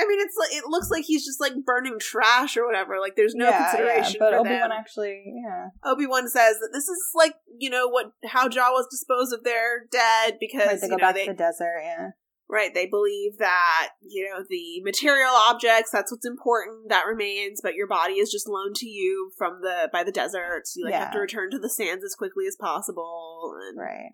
[0.00, 2.98] I mean, it's like it looks like he's just like burning trash or whatever.
[2.98, 6.70] Like there's no yeah, consideration yeah, but Obi Wan actually, yeah, Obi Wan says that
[6.72, 10.88] this is like you know what how Jawas dispose of their dead because right, they
[10.88, 11.80] go know back they to the desert.
[11.82, 12.08] Yeah,
[12.48, 17.74] right they believe that you know the material objects that's what's important that remains, but
[17.74, 20.62] your body is just loaned to you from the by the desert.
[20.64, 24.10] So you like have to return to the sands as quickly as possible, and right.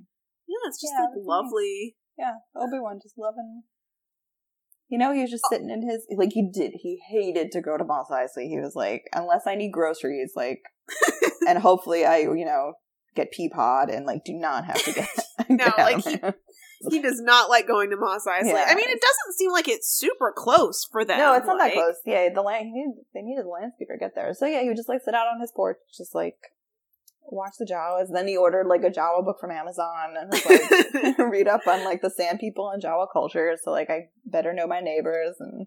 [0.48, 1.26] yeah, it's just Yeah, like that's nice.
[1.26, 3.62] lovely, Yeah, Obi Wan just loving.
[4.88, 5.48] You know, he was just Oh.
[5.52, 6.72] sitting in his like he did.
[6.74, 8.48] He hated to go to Mos Eisley.
[8.48, 10.62] He was like, unless I need groceries, like,
[11.48, 12.74] and hopefully I, you know,
[13.14, 15.08] get Peapod and like do not have to get.
[15.50, 16.20] No, get like, he-
[16.90, 18.52] he does not like going to Mos Eisley.
[18.52, 18.64] Yeah.
[18.68, 21.18] I mean, it doesn't seem like it's super close for them.
[21.18, 21.94] No, it's not like- that close.
[22.06, 22.66] Yeah, the land.
[22.66, 24.32] He needed, they needed the landspeeder to get there.
[24.34, 26.36] So yeah, he would just like sit out on his porch, just like
[27.28, 28.12] watch the Jawas.
[28.12, 31.84] Then he ordered like a Jawa book from Amazon and was like read up on
[31.84, 33.56] like the Sand people and Jawa culture.
[33.62, 35.66] So like I better know my neighbors and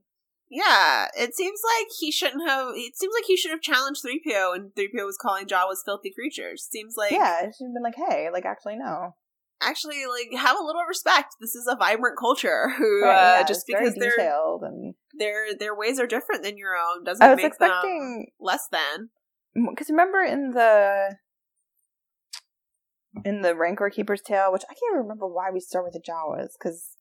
[0.49, 2.69] Yeah, it seems like he shouldn't have.
[2.75, 6.67] It seems like he should have challenged 3PO, and 3PO was calling Jawas filthy creatures.
[6.71, 9.13] Seems like, yeah, it should have been like, hey, like actually no.
[9.61, 11.35] actually, like, have a little respect.
[11.39, 14.95] This is a vibrant culture who, Right, uh, yeah, just it's very because detailed and
[15.17, 18.67] their their ways are different than your own doesn't I was make them expecting less
[18.71, 19.09] than.
[19.69, 21.17] because remember in the
[23.25, 26.49] in the Rancor Keeper's Tale, which I can't remember why we start with the Jawas
[26.59, 26.95] because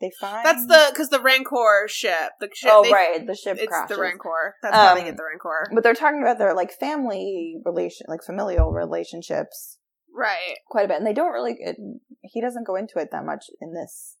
[0.00, 2.70] they find That's the because the Rancor ship, the ship.
[2.72, 3.96] oh they- right the ship It's crashes.
[3.96, 4.54] the Rancor.
[4.62, 5.70] That's how they Um, get the Rancor.
[5.74, 9.78] But they're talking about their like family relation, like familial relationships,
[10.14, 10.56] Right.
[10.68, 11.56] quite a bit, and they don't really.
[11.60, 11.76] It,
[12.22, 14.16] he doesn't go into it that much in this.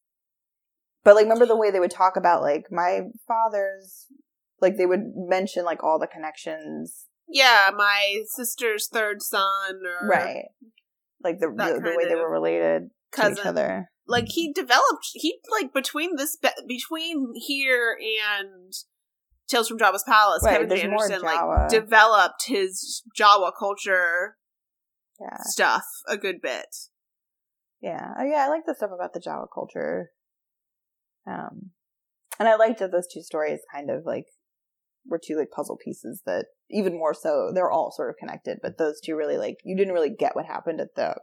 [1.02, 4.06] But like, remember the way they would talk about like my father's,
[4.60, 10.46] like they would mention like all the connections, Yeah, my sister's third son, or right?
[11.22, 13.90] Like the the, the way they were related to each other.
[14.06, 18.72] like he developed he like between this between here and
[19.48, 24.36] Tales from Jabba's Palace, Right, Kevin Anderson like developed his Jawa culture
[25.20, 26.68] Yeah, stuff a good bit.
[27.82, 28.44] yeah, oh, yeah.
[28.46, 30.10] I like the stuff about the Jawa culture.
[31.26, 31.72] Um,
[32.38, 34.26] and I liked that those two stories kind of like
[35.06, 38.78] were two like puzzle pieces that even more so they're all sort of connected, but
[38.78, 41.16] those two really like you didn't really get what happened at the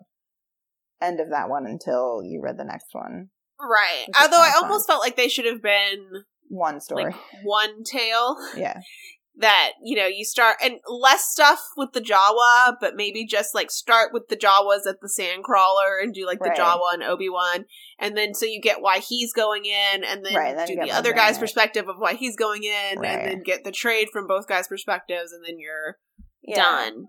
[1.02, 3.30] end of that one until you read the next one.
[3.60, 4.06] Right.
[4.22, 7.06] Although I kinda almost felt like they should have been One story.
[7.06, 8.80] like one tale yeah.
[9.40, 13.70] that, you know, you start and less stuff with the Jawa, but maybe just like
[13.70, 16.58] start with the Jawas at the Sandcrawler and do like the Right.
[16.58, 17.66] Jawa and Obi-Wan
[18.00, 20.92] and then so you get why he's going in and then, Right, then do the
[20.92, 21.42] other guy's Janet.
[21.42, 23.12] perspective of why he's going in Right.
[23.12, 25.98] and then get the trade from both guys' perspectives and then you're
[26.42, 26.56] yeah.
[26.56, 27.06] done.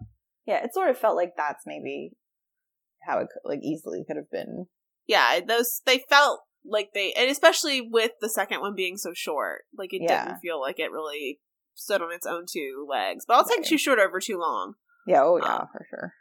[0.47, 2.11] Yeah, it sort of felt like that's maybe
[3.07, 4.67] how it like easily could have been.
[5.07, 9.63] Yeah, those they felt like they and especially with the second one being so short,
[9.77, 10.25] like it Yeah.
[10.27, 11.41] didn't feel like it really
[11.79, 13.25] stood on its own two legs.
[13.27, 14.75] But I'll take too short over too long.
[15.07, 16.13] Yeah, oh yeah, Um, for sure.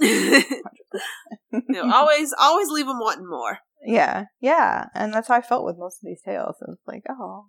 [0.00, 3.58] you know, always always leave them wanting more.
[3.86, 6.56] Yeah, yeah, and that's how I felt with most of these tales.
[6.60, 7.46] It was like, oh,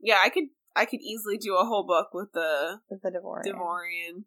[0.00, 0.44] Yeah, I could
[0.74, 3.44] I could easily do a whole book with the with the Devorian.
[3.46, 4.24] Devorian.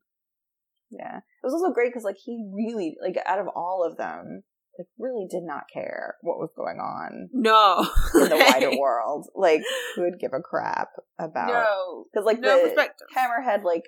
[0.89, 4.43] Yeah, it was also great because like he really like out of all of them,
[4.77, 9.27] like really did not care what was going on No, in the wider world.
[9.35, 9.61] Like,
[9.95, 11.47] who would give a crap about?
[11.47, 13.07] No, because like no the perspective.
[13.15, 13.83] Hammerhead, like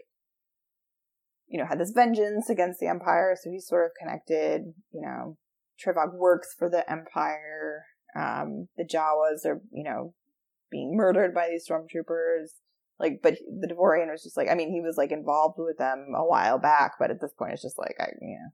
[1.48, 4.74] you know, had this vengeance against the Empire, so he's sort of connected.
[4.92, 5.38] You know,
[5.84, 7.86] Trevagg works for the Empire.
[8.16, 10.14] Um, the Jawas are, you know,
[10.72, 12.60] being murdered by these stormtroopers.
[13.00, 16.08] Like, but the Devorian was just like, I mean, he was like involved with them
[16.16, 18.50] a while back, but at this point, it's just like, I, you know,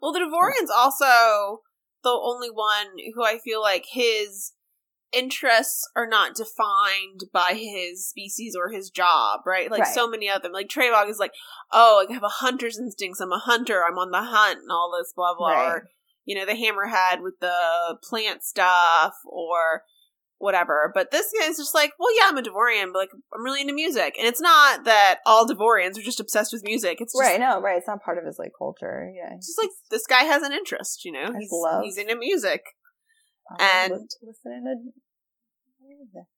[0.00, 1.62] Well, the Devorian's also
[2.02, 4.52] the only one who I feel like his
[5.12, 9.70] interests are not defined by his species or his job, right?
[9.70, 9.94] Like Right.
[9.94, 10.52] so many of them.
[10.52, 11.32] Like Trevagg is like,
[11.72, 13.20] oh, I have a hunter's instincts.
[13.20, 13.84] I'm a hunter.
[13.84, 15.50] I'm on the hunt and all this blah blah.
[15.50, 15.68] Right.
[15.68, 15.88] Or
[16.24, 19.82] you know, the Hammerhead with the plant stuff or
[20.38, 20.90] whatever.
[20.94, 23.74] But this guy's just like, well, yeah, I'm a Devorian, but like I'm really into
[23.74, 24.14] music.
[24.18, 26.98] And it's not that all Devorians are just obsessed with music.
[27.00, 27.40] It's just right?
[27.40, 27.78] No, right.
[27.78, 29.10] It's not part of his like culture.
[29.14, 31.32] Yeah, it's just like this guy has an interest, you know.
[31.34, 32.62] I He's, love- he's into music.
[33.50, 34.92] Um, and- listening to
[35.86, 36.28] music.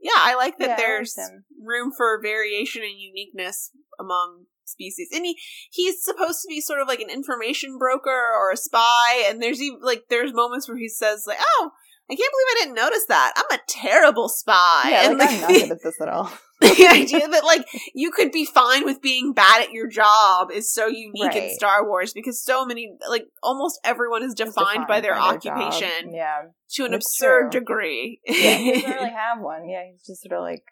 [0.00, 1.16] Yeah, I like that Yeah, I like there's
[1.62, 5.08] room for variation and uniqueness among species.
[5.12, 5.38] And he
[5.70, 9.60] he's supposed to be sort of like an information broker or a spy, and there's
[9.62, 11.70] even like there's moments where he says like, "Oh,
[12.10, 13.32] I can't believe I didn't notice that.
[13.36, 16.30] I'm a terrible spy." Yeah, and like I'm not good at this at all.
[16.60, 20.72] the idea that like you could be fine with being bad at your job is
[20.72, 25.00] so unique in Star Wars because so many like almost everyone is It's defined, by
[25.00, 25.34] their job.
[25.36, 26.42] occupation Yeah,
[26.74, 27.60] to an That's absurd true.
[27.60, 28.20] degree.
[28.26, 28.56] yeah.
[28.56, 29.68] He doesn't really have one.
[29.68, 30.62] Yeah, he's just sort of like,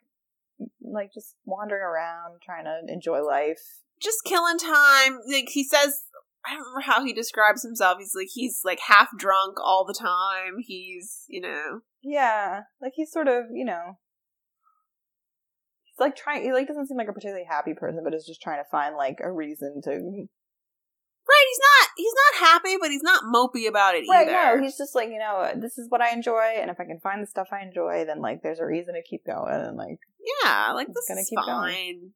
[0.80, 3.60] like just wandering around trying to enjoy life.
[4.00, 5.18] just killing time.
[5.30, 6.04] Like he says,
[6.44, 7.98] I don't remember how he describes himself.
[7.98, 10.56] He's like he's like half drunk all the time.
[10.60, 13.98] He's you know Yeah, like he's sort of you know,
[15.84, 16.42] he's like trying.
[16.42, 18.96] He like doesn't seem like a particularly happy person, but is just trying to find
[18.96, 19.90] like a reason to.
[19.90, 21.46] right.
[21.48, 21.88] He's not.
[21.96, 24.56] He's not happy, but he's not mopey about it Right, either.
[24.56, 27.00] no, he's just like, you know, this is what I enjoy, and if I can
[27.00, 29.98] find the stuff I enjoy, then like there's a reason to keep going, and like,
[30.42, 32.12] yeah, like this gonna is keep going.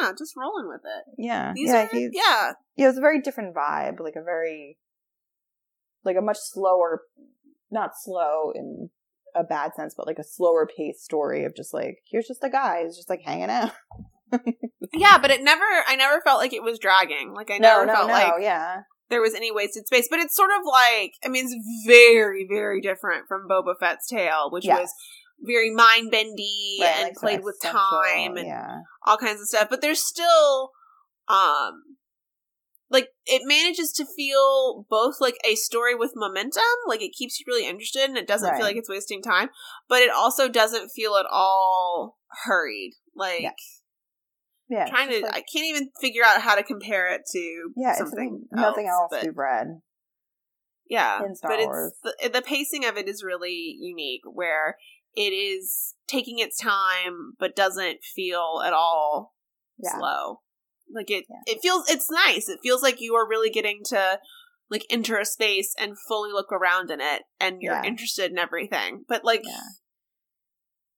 [0.00, 1.14] Yeah, just rolling with it.
[1.18, 4.78] yeah, These yeah, are, yeah, yeah, it's a very different vibe, like a very,
[6.04, 7.02] like a much slower,
[7.70, 8.90] not slow in
[9.34, 12.50] a bad sense, but like a slower paced story of just like here's just a
[12.50, 13.72] guy who's just like hanging out.
[14.92, 15.18] yeah.
[15.18, 15.64] But it never.
[15.86, 17.34] I never felt like it was dragging.
[17.34, 20.08] Like I no, never no, felt no, like yeah, there was any wasted space.
[20.10, 21.12] But it's sort of like.
[21.24, 24.80] I mean, it's very, very different from Boba Fett's tale, which Yes.
[24.80, 24.94] was
[25.40, 29.68] very mind bendy Right, and like, played with time and yeah, all kinds of stuff
[29.70, 30.70] but there's still
[31.28, 31.82] um
[32.90, 37.44] like it manages to feel both like a story with momentum like it keeps you
[37.48, 38.56] really interested and it doesn't Right.
[38.56, 39.48] feel like it's wasting time
[39.88, 43.50] but it also doesn't feel at all hurried like Yeah.
[44.68, 47.90] yeah, trying to just, i can't even figure out how to compare it to yeah,
[47.90, 49.80] it's something nothing else but we've read.
[50.88, 51.92] yeah but Wars.
[52.04, 54.76] it's the, the pacing of it is really unique where
[55.16, 59.34] it is taking its time but doesn't feel at all
[59.78, 60.40] Yeah, slow.
[60.92, 61.54] Like it, Yeah.
[61.54, 62.48] it feels it's nice.
[62.48, 64.18] It feels like you are really getting to
[64.70, 67.84] like enter a space and fully look around in it, and you're Yeah.
[67.84, 69.04] interested in everything.
[69.08, 69.42] But like,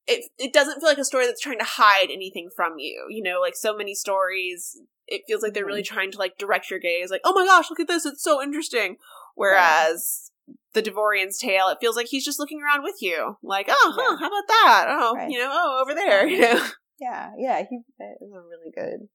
[0.07, 3.07] it it doesn't feel like a story that's trying to hide anything from you.
[3.11, 5.95] You know, like so many stories, it feels like they're really Mm-hmm.
[5.95, 7.11] trying to like direct your gaze.
[7.11, 8.07] Like, oh my gosh, look at this!
[8.07, 8.97] It's so interesting.
[9.35, 10.31] Whereas.
[10.74, 13.36] The Devorian's tale, it feels like he's just looking around with you.
[13.42, 14.16] Like, oh, huh, Yeah.
[14.20, 14.86] how about that?
[14.90, 15.30] Oh, Right.
[15.30, 16.66] you know, oh, over there, you know.
[17.01, 17.59] yeah, yeah.
[17.68, 19.09] He it was a really good,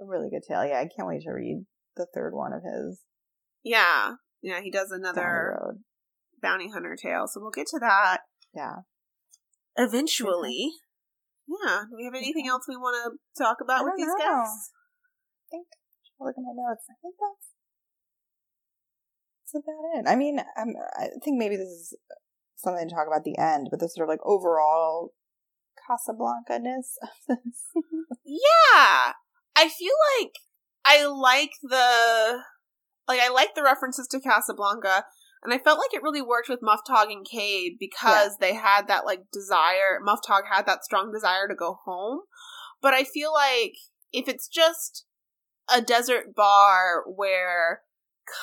[0.00, 0.64] a really good tale.
[0.64, 1.64] Yeah, I can't wait to read
[1.96, 3.02] the third one of his.
[3.62, 4.14] Yeah.
[4.42, 5.76] Yeah, he does another
[6.42, 7.26] bounty hunter tale.
[7.26, 8.20] So we'll get to that
[8.54, 8.76] Yeah.
[9.76, 10.72] eventually.
[11.48, 11.82] Yeah.
[11.88, 14.18] Do we have anything else we want to talk about I with these know.
[14.18, 14.72] guests?
[16.18, 16.86] Look at my notes.
[16.88, 17.52] I think that's
[19.56, 20.08] about it.
[20.08, 21.94] I mean, I'm, I think maybe this is
[22.56, 25.12] something to talk about at the end, but the sort of like overall
[25.86, 27.64] Casablanca ness of this.
[28.24, 29.12] Yeah.
[29.54, 30.32] I feel like
[30.84, 32.40] I like the
[33.08, 35.04] like I like the references to Casablanca
[35.42, 39.06] and I felt like it really worked with Muftak and Kabe because they had that
[39.06, 42.20] like desire Muftak had that strong desire to go home.
[42.82, 43.74] But I feel like
[44.12, 45.06] if it's just
[45.72, 47.82] a desert bar where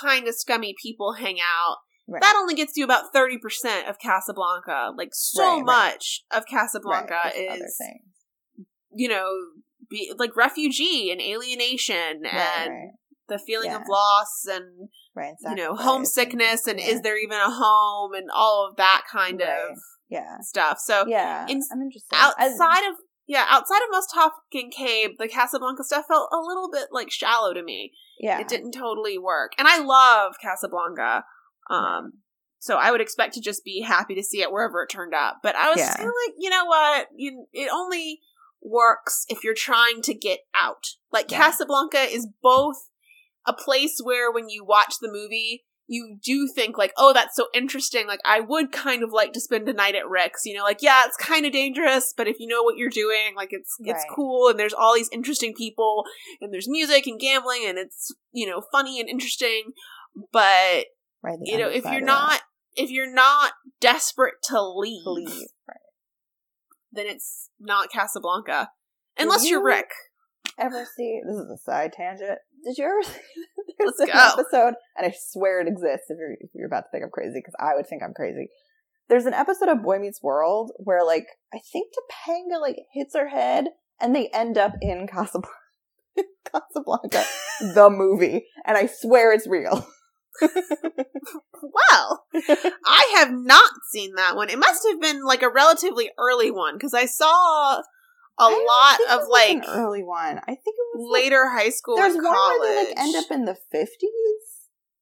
[0.01, 1.77] kind of scummy people hang out,
[2.07, 2.21] right.
[2.21, 4.91] that only gets you about 30% of Casablanca.
[4.97, 5.65] Like, so Right, right.
[5.93, 6.45] much of.
[6.45, 7.77] Casablanca is,
[8.95, 9.29] you know,
[9.89, 12.89] be, like refugee and alienation Right, and right,
[13.27, 15.33] the feeling of loss and, right.
[15.43, 16.87] you know, homesickness and yeah.
[16.87, 19.49] is there even a home and all of that kind Right.
[19.71, 19.77] of
[20.09, 20.37] Yeah.
[20.41, 20.79] stuff.
[20.79, 21.45] So, Yeah.
[21.47, 22.15] in- I'm interested.
[22.15, 26.89] Outside of, yeah, outside of Muftak and Kabe, the Casablanca stuff felt a little bit
[26.91, 27.93] like shallow to me.
[28.19, 28.39] Yeah.
[28.39, 29.53] it didn't totally work.
[29.57, 31.23] And I love Casablanca.
[31.69, 32.13] Um
[32.59, 35.39] so I would expect to just be happy to see it wherever it turned up.
[35.43, 35.95] But I was Yeah.
[35.95, 37.07] kind of like, you know what?
[37.15, 38.21] You it only
[38.61, 40.85] works if you're trying to get out.
[41.11, 41.39] Like Yeah.
[41.43, 42.87] Casablanca is both
[43.45, 47.47] a place where when you watch the movie you do think like, oh, that's so
[47.53, 48.07] interesting.
[48.07, 50.45] Like, I would kind of like to spend a night at Rick's.
[50.45, 53.35] You know, like, yeah, it's kind of dangerous, but if you know what you're doing,
[53.35, 56.03] like, it's it's cool, and there's all these interesting people,
[56.41, 59.71] and there's music and gambling, and it's you know funny and interesting.
[60.31, 60.85] But
[61.21, 61.39] right.
[61.41, 62.41] you know, if you're not
[62.75, 65.77] if you're not desperate to leave, leave, right.
[66.91, 68.69] then it's not Casablanca,
[69.17, 69.89] unless you're Rick.
[70.57, 73.19] ever see this is a side tangent did you ever see
[73.79, 77.03] there's an episode and i swear it exists if you're if you're about to think
[77.03, 78.49] i'm crazy because i would think i'm crazy.
[79.09, 83.29] There's an episode of boy meets world where like i think topanga like hits her
[83.29, 83.65] head
[83.99, 85.49] and they end up in casablanca
[86.45, 87.23] casablanca
[87.75, 89.85] the movie and i swear it's real.
[91.61, 92.25] Well,
[92.85, 94.49] I have not seen that one.
[94.49, 97.81] It must have been like a relatively early one because I saw
[98.39, 101.49] a lot of it was like an early one i think it was like, later
[101.49, 102.59] high school There's one college.
[102.59, 104.09] where they like end up in the fifties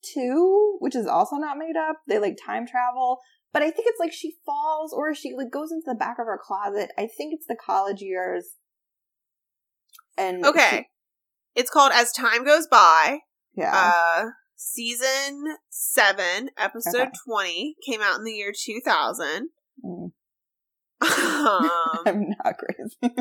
[0.03, 1.97] too, which is also not made up.
[2.07, 3.19] They like time travel,
[3.53, 6.25] but I think it's like she falls or she like goes into the back of
[6.25, 6.89] her closet.
[6.97, 8.55] I think it's the college years.
[10.17, 10.87] And okay,
[11.55, 13.19] it's called As Time Goes By.
[13.55, 14.25] yeah, Uh,
[14.55, 17.11] season seven, episode Okay.
[17.25, 19.49] twenty, came out in the year two thousand.
[19.85, 20.11] Mm.
[21.01, 21.09] Um,
[22.05, 23.15] I'm not crazy.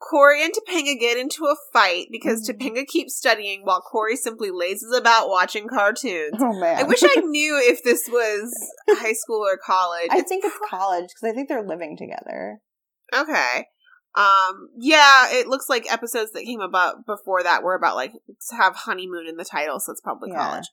[0.00, 2.56] Cory and Topanga get into a fight because Mhm.
[2.56, 6.36] Topanga keeps studying while Cory simply lazes about watching cartoons.
[6.40, 8.54] oh man, I wish I knew if this was
[8.90, 10.08] high school or college.
[10.10, 12.60] I think it's college because I think they're living together.
[13.14, 13.66] Okay.
[14.14, 18.56] Um, yeah, it looks like episodes that came about before that were about like to
[18.56, 20.38] have honeymoon in the title, so it's probably Yeah.
[20.44, 20.68] college.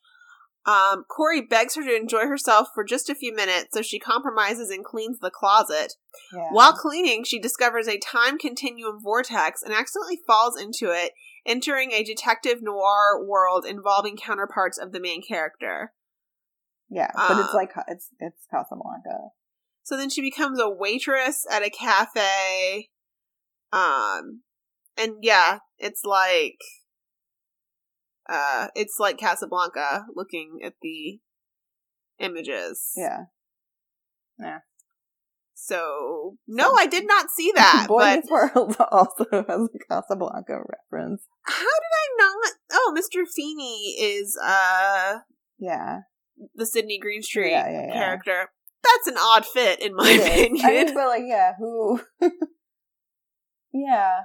[0.66, 4.72] Um, Cory begs her to enjoy herself for just a few minutes, so she compromises
[4.72, 5.94] and cleans the closet.
[6.34, 6.50] Yeah.
[6.52, 11.12] While cleaning, she discovers a time continuum vortex and accidentally falls into it,
[11.46, 15.94] entering a detective noir world involving counterparts of the main character.
[16.90, 19.30] yeah, but it's uh, like it's it's Casablanca.
[19.84, 22.90] So then she becomes a waitress at a cafe.
[23.72, 24.42] Um
[24.98, 26.58] and yeah, it's like
[28.30, 31.20] uh it's like Casablanca looking at the
[32.20, 32.92] images.
[32.96, 33.26] Yeah.
[34.40, 34.60] Yeah.
[35.54, 37.86] So no, I did not see that.
[37.90, 40.60] Boy but Meets World also has a Casablanca
[40.92, 41.24] reference.
[41.46, 43.24] how did I not Oh, Mr.
[43.34, 45.20] Feeney is uh
[45.58, 46.00] Yeah.
[46.56, 47.94] the Sydney Greenstreet Yeah, yeah, yeah.
[47.94, 48.50] character.
[48.84, 50.28] That's an odd fit in my It is.
[50.28, 50.66] opinion.
[50.66, 52.02] I mean, but like, yeah, who?
[53.74, 54.22] yeah,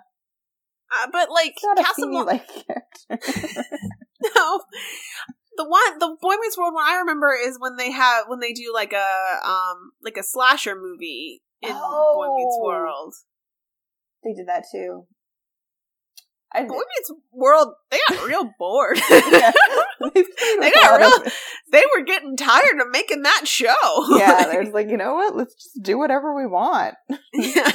[0.92, 2.48] uh, but like it's not a Casablanca like
[4.36, 4.60] no.
[5.56, 8.52] The one, the Boy Meets World one I remember is when they have when they
[8.52, 11.76] do like a um like a slasher movie in Boy
[12.36, 12.64] Meets Oh.
[12.64, 13.14] World.
[14.24, 15.06] they did that too.
[16.52, 18.98] I Boy Meets World, they got real bored.
[19.10, 19.52] yeah,
[20.60, 21.32] they, got real-
[21.70, 23.74] they were getting tired of making that show.
[24.18, 25.36] yeah, they're like, you know what?
[25.36, 26.94] Let's just do whatever we want.
[27.34, 27.70] Yeah.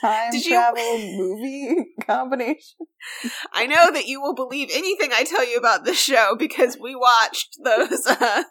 [0.00, 2.86] Time Did you- travel movie combination.
[3.52, 6.94] I know that you will believe anything I tell you about this show because we
[6.94, 8.42] watched those uh,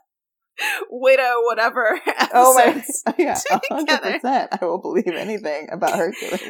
[0.90, 2.32] widow whatever episodes.
[2.34, 3.38] Oh my, yeah,
[3.70, 4.14] hundred together.
[4.20, 4.50] percent.
[4.62, 6.42] I will believe anything about Hercules.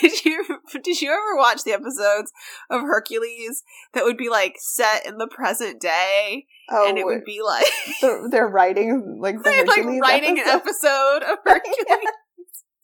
[0.00, 0.44] did you
[0.82, 2.30] did you ever watch the episodes
[2.70, 3.62] of Hercules
[3.94, 7.66] that would be like set in the present day Oh, and it would be like
[8.02, 11.22] they're, they're writing like the they're like Hercules writing an episode.
[11.22, 12.08] episode of Hercules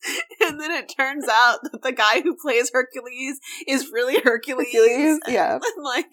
[0.40, 5.20] and then it turns out that the guy who plays Hercules is really Hercules, Hercules,
[5.28, 5.55] yeah.
[5.55, 6.09] and like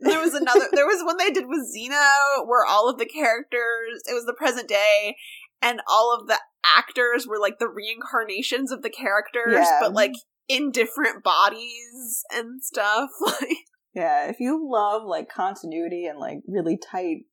[0.00, 4.02] there was another there was one they did with Xena where all of the characters
[4.08, 5.16] it was the present day
[5.62, 6.38] and all of the
[6.76, 9.78] actors were like the reincarnations of the characters Yeah.
[9.80, 10.12] but like
[10.48, 13.58] in different bodies and stuff like
[13.94, 17.24] Yeah, if you love like continuity and like really tight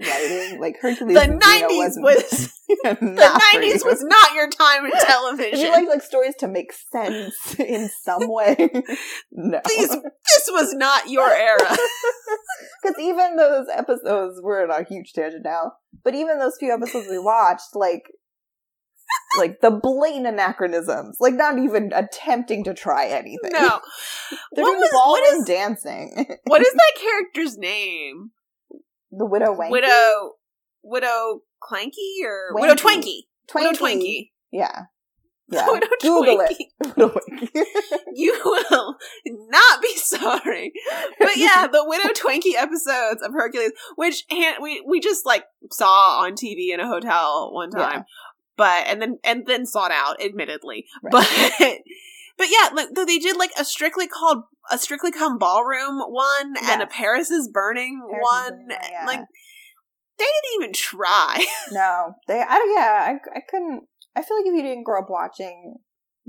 [0.00, 2.50] writing, like Hercules the 90s wasn't
[2.82, 7.34] the 90s was not your time in television you like like stories to make sense
[7.58, 8.56] in some way,
[9.32, 9.60] no.
[9.68, 11.76] These, this was not your era
[12.82, 15.72] Because even those episodes, we're on a huge tangent now,
[16.02, 18.02] but even those few episodes we watched, like,
[19.38, 23.52] like the blatant anachronisms, like not even attempting to try anything.
[23.52, 23.80] no
[24.52, 26.26] They're What doing was- ballroom what is- dancing.
[26.44, 28.30] what is that character's name
[29.18, 29.70] the widow Wanky?
[29.70, 30.32] widow
[30.82, 32.60] widow clanky or Wanky.
[32.62, 33.20] widow twanky
[33.54, 33.78] widow Twanky.
[33.78, 34.82] twanky Yeah.
[35.50, 35.66] Yeah.
[35.70, 36.56] widow Google twanky.
[36.58, 36.68] it.
[36.96, 37.48] Widow Wanky.
[38.14, 38.96] you will
[39.50, 40.72] not be sorry
[41.18, 44.24] but yeah the widow twanky episodes of hercules which
[44.62, 48.02] we we just like saw on tv in a hotel one time Yeah.
[48.56, 51.12] but and then and then sought out admittedly Right.
[51.12, 51.78] but
[52.38, 56.54] but yeah like though they did like a strictly called a strictly come ballroom one
[56.64, 59.06] and a paris is burning Paris is one Burning, yeah.
[59.06, 59.20] like
[60.18, 62.40] they didn't even try No, they.
[62.40, 63.82] I don't- yeah, I, I couldn't.
[64.16, 65.74] I feel like if you didn't grow up watching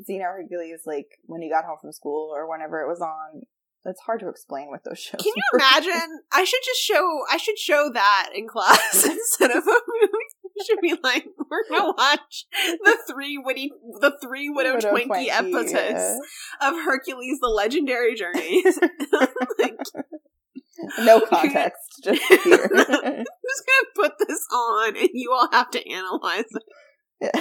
[0.09, 3.43] Xena Hercules, like when you got home from school or whenever it was on,
[3.85, 5.21] it's hard to explain what those shows.
[5.21, 5.59] Can you were.
[5.59, 6.19] imagine?
[6.33, 7.19] I should just show.
[7.31, 10.44] I should show that in class instead of a movie.
[10.65, 12.45] Should be like we're gonna watch
[12.83, 16.17] the three witty, the three widow, Widow Twinkie, Twanky, episodes yeah.
[16.61, 18.63] of Hercules: The Legendary Journey.
[19.59, 19.77] like,
[20.99, 22.67] No context, just here.
[22.67, 23.27] who's gonna
[23.95, 26.63] put this on, and you all have to analyze it?
[27.21, 27.31] Yeah.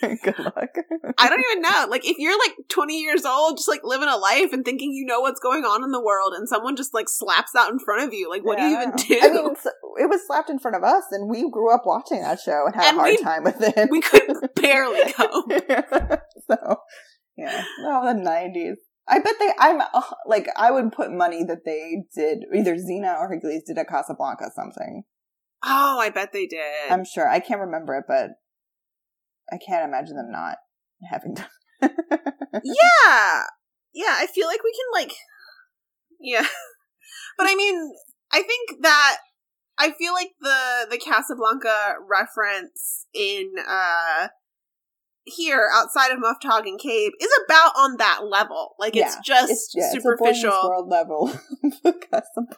[0.22, 0.54] Good luck.
[1.18, 1.86] I don't even know.
[1.90, 5.04] Like, if you're like 20 years old, just like living a life and thinking you
[5.06, 8.02] know what's going on in the world, and someone just like slaps that in front
[8.06, 9.18] of you, like, what Yeah, do you even do?
[9.22, 9.54] I mean,
[9.98, 12.74] it was slapped in front of us, and we grew up watching that show and
[12.74, 13.90] had And a hard we- time with it.
[13.90, 14.22] we could
[14.56, 15.44] barely go.
[16.50, 16.76] so,
[17.36, 17.64] yeah.
[17.80, 18.76] Oh, the nineties.
[19.08, 19.50] I bet they.
[19.58, 23.76] I'm uh, like, I would put money that they did either Xena or Hercules did
[23.78, 25.02] a Casablanca something.
[25.64, 26.90] Oh, I bet they did.
[26.90, 27.28] I'm sure.
[27.28, 28.30] I can't remember it, but
[29.52, 30.56] I can't imagine them not
[31.10, 31.46] having done.
[31.82, 33.42] yeah.
[33.92, 35.12] Yeah, I feel like we can like
[36.20, 36.46] Yeah.
[37.36, 37.92] But I mean,
[38.32, 39.16] I think that
[39.78, 44.28] I feel like the the Casablanca reference in uh
[45.26, 48.74] here outside of Muftog Cave is about on that level.
[48.78, 50.50] Like it's just It's, yeah, superficial.
[50.50, 51.32] It's a world level.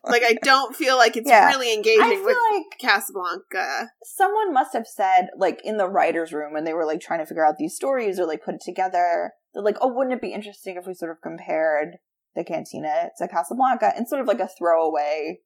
[0.05, 1.49] Like I don't feel like it's Yeah.
[1.49, 3.91] really engaging I feel with like Casablanca.
[4.05, 7.27] someone must have said, like, in the writer's room when they were, like, trying to
[7.27, 10.33] figure out these stories or, like, put it together, they're like, oh, wouldn't it be
[10.33, 11.97] interesting if we sort of compared
[12.35, 15.39] the cantina to Casablanca in sort of like a throwaway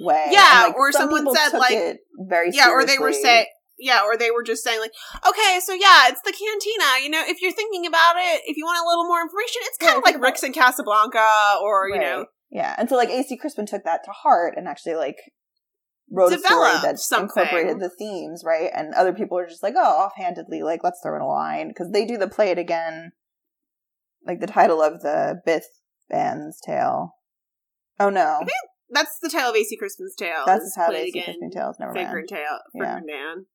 [0.00, 0.26] way?
[0.30, 1.98] Yeah, And, like, or some someone said, like-
[2.28, 3.46] very Yeah, or they were saying
[3.78, 4.92] yeah, or they were just saying like,
[5.28, 7.02] okay, so yeah, it's the cantina.
[7.04, 9.76] You know, if you're thinking about it, if you want a little more information, it's
[9.78, 13.36] kind Yeah, of like Rick's in Casablanca, or you know, Yeah, and so, like, AC
[13.36, 15.16] Crispin took that to heart and actually, like,
[16.10, 17.24] wrote a story that something.
[17.28, 18.70] incorporated the themes, right?
[18.74, 21.68] And other people are just like, oh, offhandedly, like, let's throw in a line.
[21.68, 23.10] Because they do the play it again,
[24.24, 25.64] like, the title of the Bith
[26.08, 27.14] Band's Tale.
[27.98, 28.40] Oh, no.
[28.90, 30.44] that's the tale of AC Crispin's tale.
[30.46, 31.24] That's is the title of played AC again.
[31.40, 31.76] Crispin Tales.
[31.80, 32.08] Never mind.
[32.08, 33.00] Figrin tale, Yeah.
[33.00, 33.46] D'an.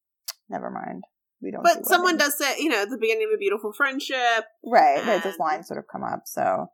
[0.51, 1.05] Never mind.
[1.41, 3.73] We don't do But someone does say, you know, at the beginning of a beautiful
[3.73, 4.45] friendship.
[4.63, 5.23] Right, right.
[5.23, 6.23] Those lines sort of come up.
[6.25, 6.67] So,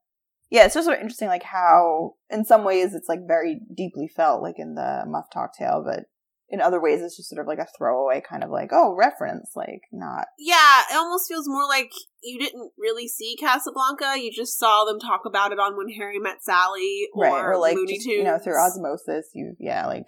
[0.50, 4.10] yeah, it's just sort of interesting, like, how, in some ways, it's, like, very deeply
[4.14, 6.06] felt, like, in the Muftak Tale, but
[6.50, 9.52] in other ways, it's just sort of like a throwaway kind of like, oh, reference,
[9.56, 10.28] like, not.
[10.40, 11.92] Yeah, it almost feels more like
[12.24, 14.16] you didn't really see Casablanca.
[14.18, 17.58] You just saw them talk about it on When Harry Met Sally or, right, or
[17.58, 20.08] like, Looney just, you know, through osmosis, you, yeah, like,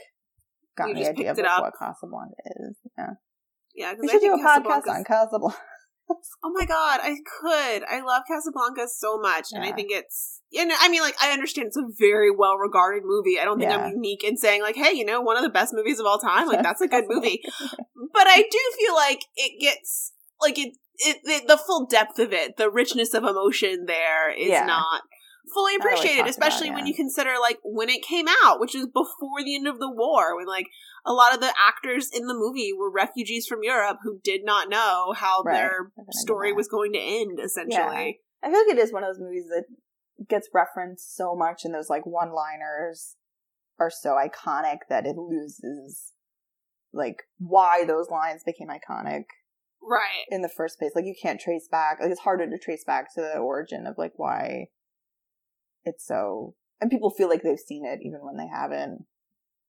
[0.78, 2.78] got You the idea of like, what Casablanca is.
[2.98, 3.10] Yeah.
[3.80, 5.58] Yeah, We I should do a podcast on Casablanca.
[6.44, 7.84] Oh my god, I could.
[7.88, 10.42] I love Casablanca so much, and I think it's.
[10.50, 13.40] You know, I mean, like I understand it's a very well regarded movie.
[13.40, 13.78] I don't think Yeah.
[13.86, 16.18] I'm unique in saying like, hey, you know, one of the best movies of all
[16.18, 16.48] time.
[16.48, 17.44] Like that's a good movie.
[18.12, 20.74] But I do feel like it gets like it.
[20.98, 24.66] It, it the full depth of it, the richness of emotion there is Yeah.
[24.66, 25.04] not
[25.54, 28.76] fully Not really appreciated, about, especially when you consider like when it came out, which
[28.76, 30.68] is before the end of the war, when like
[31.06, 34.70] a lot of the actors in the movie were refugees from Europe who did not
[34.70, 35.56] know how Right.
[35.56, 38.20] their I can imagine story was going to end essentially.
[38.44, 39.66] I feel like it is one of those movies that
[40.28, 43.16] gets referenced so much, and those like one liners
[43.80, 46.14] are so iconic that it loses
[46.92, 49.26] like why those lines became iconic
[49.82, 50.26] Right.
[50.30, 50.92] in the first place.
[50.96, 52.00] Like you can't trace back.
[52.02, 54.68] Like it's harder to trace back to the origin of like why
[55.90, 56.56] it's so.
[56.82, 59.06] And people feel like they've seen it even when they haven't.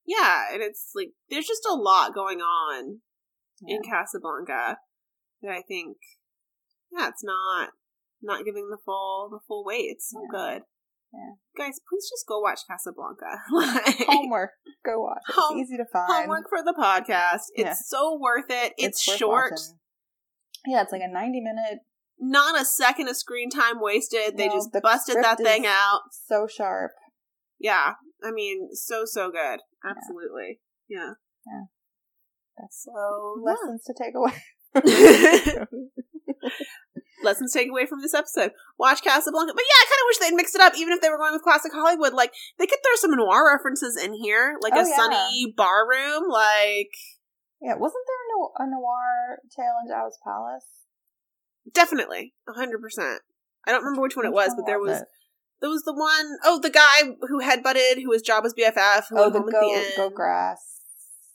[0.07, 3.01] Yeah, and it's like there's just a lot going on
[3.61, 3.77] Yeah.
[3.77, 4.79] in Casablanca
[5.43, 5.97] that I think
[6.97, 7.71] yeah, it's not
[8.23, 9.87] not giving the full the full weight.
[9.91, 10.62] It's so good.
[11.12, 11.33] Yeah.
[11.59, 13.43] Guys, please just go watch Casablanca.
[13.53, 14.51] like, Homework.
[14.87, 15.18] Go watch.
[15.29, 15.35] it.
[15.35, 16.07] Home- it's easy to find.
[16.12, 17.51] homework for the podcast.
[17.55, 17.75] It's Yeah.
[17.75, 18.75] so worth it.
[18.79, 19.51] It's, worth short.
[19.53, 19.79] watching.
[20.66, 21.81] Yeah, it's like a ninety minute.
[22.21, 24.37] Not a second of screen time wasted.
[24.37, 26.01] They just the busted that thing out.
[26.29, 26.93] So sharp.
[27.59, 27.95] Yeah.
[28.23, 29.61] I mean, so so good.
[29.85, 30.61] Absolutely.
[30.89, 31.12] Yeah.
[31.47, 31.64] Yeah.
[32.59, 34.35] That's so Lessons to take away.
[37.23, 38.53] lessons take away from this episode.
[38.79, 39.53] Watch Casablanca.
[39.55, 41.33] But yeah, I kind of wish they'd mixed it up, even if they were going
[41.33, 42.12] with classic Hollywood.
[42.14, 44.97] Like, they could throw some noir references in here, like Oh, a yeah.
[44.97, 46.29] sunny bar room.
[46.29, 46.93] Like,
[47.61, 50.66] Yeah, wasn't there a, no- a noir tale in Jabba's Palace?
[51.73, 53.17] Definitely, 100%.
[53.67, 55.03] I don't remember which one it was, but there was.
[55.61, 59.03] There was the one oh the guy who headbutted, who whose job was Jabba's BFF,
[59.11, 59.93] who Oh, the go the end.
[59.95, 60.81] go grass.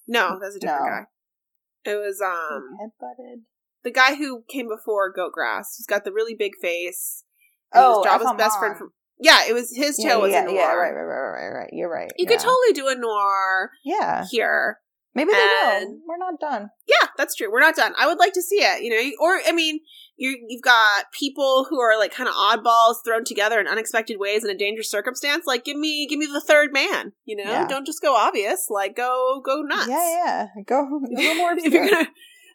[0.08, 0.90] No, that's a different No.
[0.90, 1.92] guy.
[1.92, 3.42] It was um headbutted.
[3.84, 5.76] the guy who came before Goat Grass.
[5.78, 7.24] who's got the really big face.
[7.72, 8.94] Oh, Jabba's best friend from.
[9.20, 10.56] Yeah, it was his Yeah, tail was yeah, a noir.
[10.56, 11.70] yeah, right, right, right, right, right.
[11.72, 12.10] You're right.
[12.18, 12.32] You yeah.
[12.32, 14.80] could totally do a noir Yeah, here.
[15.14, 16.00] maybe they will.
[16.08, 16.70] We're not done.
[16.88, 17.52] Yeah, that's true.
[17.52, 17.94] We're not done.
[17.98, 18.82] I would like to see it.
[18.84, 19.82] You know, or I mean,
[20.18, 24.44] you you've got people who are like kind of oddballs thrown together in unexpected ways
[24.44, 25.46] in a dangerous circumstance.
[25.46, 27.12] Like, give me, give me the third man.
[27.26, 27.68] You know, Yeah.
[27.68, 28.68] don't just go obvious.
[28.70, 29.88] Like, go, go nuts.
[29.90, 30.48] Yeah, yeah.
[30.66, 30.86] Go,
[31.16, 32.08] go more if you're gonna, if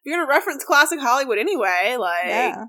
[0.04, 2.64] you're gonna reference classic Hollywood anyway, like yeah.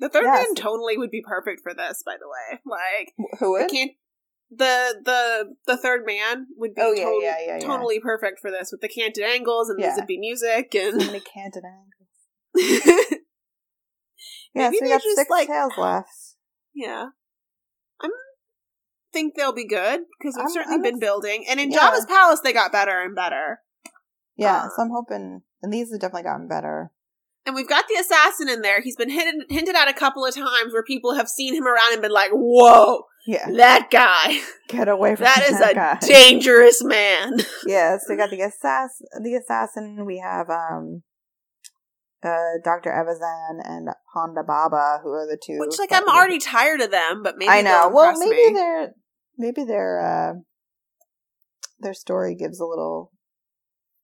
[0.00, 0.46] the third Yes.
[0.46, 2.02] man totally would be perfect for this.
[2.04, 3.70] By the way, like Who would?
[3.70, 3.90] can't.
[4.50, 8.50] The the the third man would be Oh, yeah, tot- yeah, yeah, totally perfect for
[8.50, 13.14] this with the canted angles and the zippy music So and the canted angles.
[14.58, 16.08] Yeah, Maybe so they're got just, six like- tales left.
[16.74, 17.06] Yeah.
[18.00, 18.08] I
[19.12, 21.44] think they'll be good because we've I'm- certainly I'm been ex- building.
[21.48, 21.78] And in Yeah.
[21.78, 23.60] Jabba's Palace, they got better and better.
[24.36, 26.92] Yeah, Uh, so I'm hoping, and these have definitely gotten better.
[27.46, 28.80] And we've got the assassin in there.
[28.82, 31.94] He's been hinted, hinted at a couple of times where people have seen him around
[31.94, 34.40] and been like, whoa, Yeah, that guy.
[34.68, 35.36] get away from that.
[35.38, 35.98] That is that a guy.
[36.06, 37.38] dangerous man.
[37.66, 39.06] yeah, so we got the assassin.
[39.22, 40.04] The assassin.
[40.04, 41.02] We have um,
[42.22, 45.58] uh, Doctor Evazan and Ponda Baba, who are the two.
[45.58, 47.90] Which, like, I'm already tired of them, but maybe I know.
[47.92, 48.52] Well, maybe me.
[48.54, 48.94] their
[49.36, 50.32] maybe their uh,
[51.78, 53.12] their story gives a little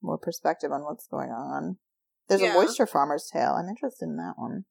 [0.02, 1.78] more perspective on what's going on.
[2.28, 2.52] There's Yeah.
[2.52, 3.52] a moisture farmer's tale.
[3.52, 4.64] I'm interested in that one.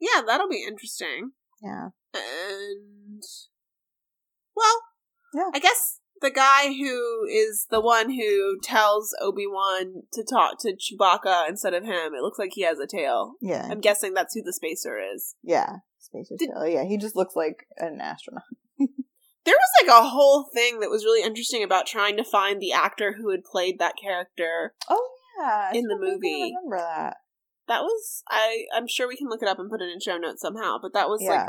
[0.00, 1.32] Yeah, that'll be interesting.
[1.62, 1.88] Yeah.
[2.14, 3.22] And
[4.54, 4.82] well,
[5.34, 5.50] Yeah.
[5.54, 10.74] I guess the guy who is the one who tells Obi Wan to talk to
[10.74, 13.34] Chewbacca instead of him, it looks like he has a tail.
[13.42, 13.68] Yeah.
[13.70, 15.34] I'm guessing that's who the spacer is.
[15.42, 15.76] Yeah.
[15.98, 16.66] Space Did- Tail.
[16.66, 18.44] Yeah, he just looks like an astronaut.
[19.44, 22.72] There was like a whole thing that was really interesting about trying to find the
[22.72, 24.72] actor who had played that character.
[24.88, 25.08] Oh
[25.40, 25.70] yeah.
[25.74, 26.54] In the still think I movie.
[26.64, 27.16] remember that.
[27.66, 30.16] That was I I'm sure we can look it up and put it in show
[30.16, 31.44] notes somehow, but that was like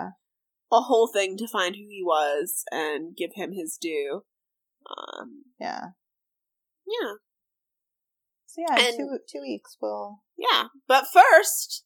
[0.71, 4.23] a whole thing to find who he was and give him his due.
[4.89, 5.81] Um yeah.
[6.87, 7.13] yeah.
[8.45, 10.65] So yeah, And- two two weeks we'll Yeah.
[10.87, 11.83] But first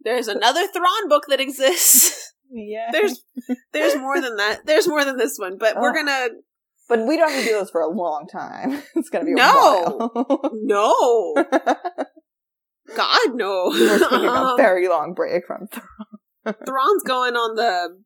[0.00, 2.32] there's another Thrawn book that exists.
[2.50, 2.90] Yeah.
[2.92, 3.22] there's
[3.72, 4.60] there's more than that.
[4.66, 5.94] There's more than this one, but we're Oh.
[5.94, 6.28] gonna
[6.88, 8.82] But we don't have to do this for a long time.
[8.94, 10.10] It's gonna be a No.
[10.52, 11.34] No.
[12.94, 13.70] God no.
[13.70, 16.54] We're taking a Um, very long break from Thrawn.
[16.64, 17.98] Thrawn's going on the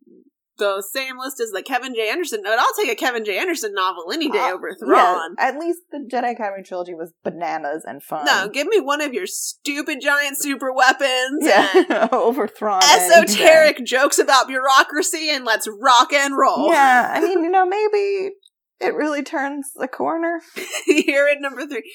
[0.60, 2.08] the same list as the Kevin J.
[2.10, 3.38] Anderson, but I'll take a Kevin J.
[3.38, 5.34] Anderson novel any day Uh, over Yeah, Thrawn.
[5.38, 8.24] at least the Jedi Academy trilogy was bananas and fun.
[8.26, 12.80] No, give me one of your stupid giant super weapons and yeah, over Thrawn.
[12.84, 16.70] and esoteric jokes about bureaucracy and let's rock and roll.
[16.70, 18.34] Yeah, I mean, you know, maybe
[18.80, 20.40] it really turns the corner.
[20.86, 21.90] Here at number three.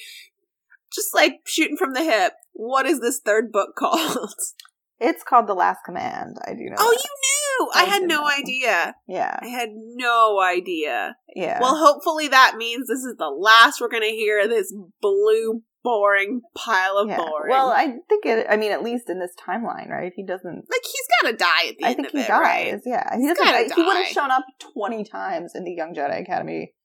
[0.94, 2.32] Just like shooting from the hip.
[2.52, 4.34] What is this third book called?
[4.98, 6.36] It's called The Last Command.
[6.46, 6.76] I do know.
[6.78, 7.04] Oh, that.
[7.04, 7.70] you knew!
[7.74, 8.30] I I had no know.
[8.30, 8.94] idea.
[9.06, 11.16] Yeah, I had no idea.
[11.34, 11.58] yeah.
[11.60, 16.40] Well, hopefully that means this is the last we're going to hear this blue, boring
[16.56, 17.16] pile of yeah.
[17.18, 17.50] boring.
[17.50, 18.46] Well, I think it.
[18.48, 20.12] I mean, at least in this timeline, right?
[20.14, 20.54] He doesn't.
[20.70, 22.40] like he's got to die at the I end think of he it, dies.
[22.40, 22.80] right?
[22.86, 23.44] Yeah, he He's doesn't.
[23.68, 24.44] gotta He would have shown up
[24.74, 26.72] twenty times in the Young Jedi Academy.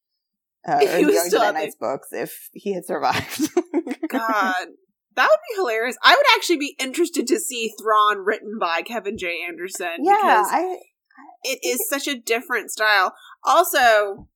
[0.63, 1.53] Uh, or he the Young Jedi.
[1.55, 3.49] Knights books if he had survived.
[4.09, 4.67] God,
[5.15, 5.97] that would be hilarious.
[6.03, 9.43] I would actually be interested to see Thrawn written by Kevin J.
[9.47, 9.97] Anderson.
[9.99, 10.77] yeah, because I
[11.43, 13.13] it is such a different style.
[13.43, 14.27] Also,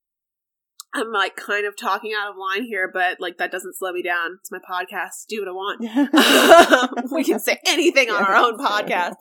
[0.96, 4.02] I'm like kind of talking out of line here, but like that doesn't slow me
[4.02, 4.38] down.
[4.40, 5.28] It's my podcast.
[5.28, 6.12] Do what I want.
[6.66, 9.16] Um, we can say anything on our own podcast.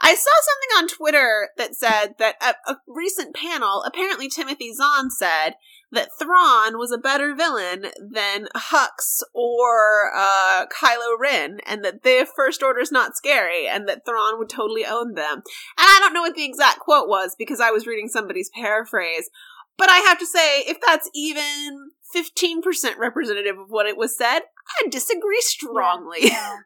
[0.00, 5.10] I saw something on Twitter that said that at a recent panel, apparently Timothy Zahn
[5.10, 5.54] said
[5.94, 12.26] that Thrawn was a better villain than Hux or uh, Kylo Ren, and that the
[12.36, 15.36] First Order's not scary, and that Thrawn would totally own them.
[15.38, 15.42] And
[15.78, 19.30] I don't know what the exact quote was because I was reading somebody's paraphrase,
[19.78, 24.40] but I have to say, if that's even 15% representative of what it was said,
[24.84, 26.30] I disagree strongly.
[26.30, 26.56] No.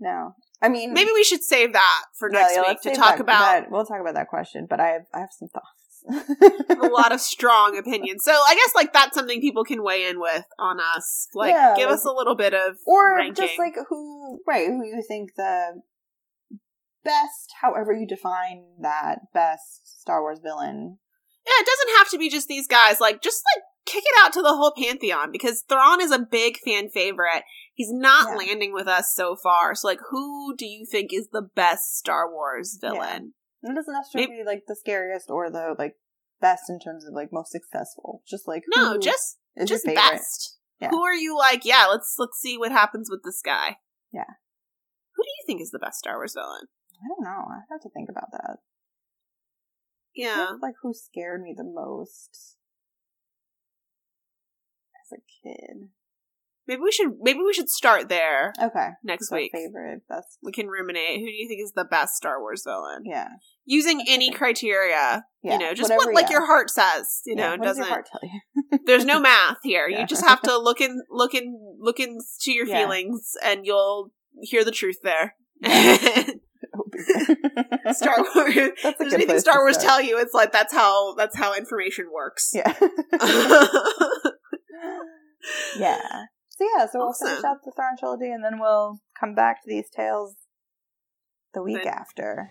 [0.00, 0.34] no.
[0.62, 3.40] I mean, Maybe we should save that for next yeah, week to talk that- about
[3.40, 5.79] that- We'll talk about that question, but I have I have some thoughts.
[6.08, 8.24] A lot of strong opinions.
[8.24, 11.28] So I guess like that's something people can weigh in with on us.
[11.34, 13.46] Like Yeah, give like- us a little bit of or ranking.
[13.46, 14.66] just like who, right?
[14.66, 15.80] Who you think the
[17.04, 20.98] best, however you define that best Star Wars villain?
[21.46, 23.00] yeah, it doesn't have to be just these guys.
[23.00, 26.58] Like just like kick it out to the whole pantheon because Thrawn is a big
[26.64, 27.42] fan favorite.
[27.74, 28.36] He's not Yeah.
[28.46, 29.74] landing with us so far.
[29.74, 33.32] So like who do you think is the best Star Wars villain?
[33.62, 35.94] It doesn't necessarily be like the scariest or the like
[36.40, 38.22] best in terms of like most successful.
[38.28, 40.58] Just like No, who just is just best.
[40.80, 40.88] Yeah.
[40.88, 41.64] Who are you like?
[41.64, 43.76] Yeah, let's let's see what happens with this guy.
[44.12, 44.24] Yeah.
[45.14, 46.68] Who do you think is the best Star Wars villain?
[47.02, 47.44] I don't know.
[47.50, 48.56] I have to think about that.
[50.14, 50.52] Yeah.
[50.60, 52.56] Like who scared me the most
[55.04, 55.90] as a kid?
[56.70, 59.50] Maybe we should maybe we should start there Okay, next week.
[59.52, 60.02] favorite.
[60.08, 61.18] That's We can ruminate.
[61.18, 63.02] Who do you think is the best Star Wars villain?
[63.04, 63.26] yeah,
[63.64, 65.52] Using any criteria, yeah.
[65.52, 66.34] you know, just whatever, what like yeah.
[66.38, 67.22] your heart says.
[67.26, 67.82] You Yeah, know, what does doesn't.
[67.82, 68.78] your heart tell you?
[68.86, 69.88] There's no math here.
[69.88, 72.20] You just have to look in, look in, look into
[72.52, 75.34] your feelings, and you'll hear the truth there.
[77.92, 78.54] Star Wars.
[78.80, 82.06] That's a there's anything Star Wars tell you, it's like that's how that's how information
[82.14, 82.52] works.
[82.54, 82.72] Yeah.
[85.76, 86.24] yeah.
[86.60, 87.44] So yeah, so we'll finish Awesome.
[87.46, 90.34] out the Thrawn trilogy and then we'll come back to these tales
[91.54, 92.50] the week Then- after.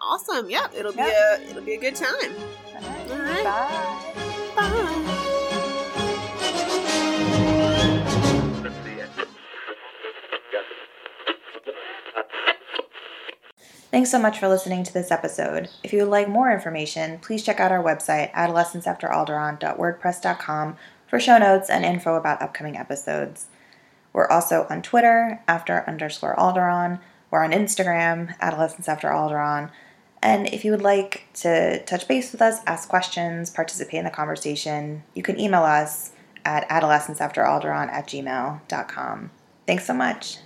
[0.00, 0.48] awesome.
[0.48, 0.74] Yep.
[0.76, 2.32] It'll be a it'll be a good time.
[2.74, 3.10] Alright.
[3.10, 3.44] All right.
[3.44, 4.12] Bye.
[4.54, 5.08] Bye.
[13.90, 15.68] Thanks so much for listening to this episode.
[15.82, 20.76] If you would like more information, please check out our website, adolescenceafteralderaan.wordpress.com,
[21.12, 23.48] for show notes and info about upcoming episodes.
[24.14, 27.00] We're also on Twitter, after underscore Alderaan.
[27.30, 29.70] We're on Instagram, Adolescence After Alderaan.
[30.22, 34.10] And if you would like to touch base with us, ask questions, participate in the
[34.10, 36.12] conversation, you can email us
[36.46, 39.30] at adolescenceafteralderaan at gmail.com.
[39.66, 40.38] Thanks so much.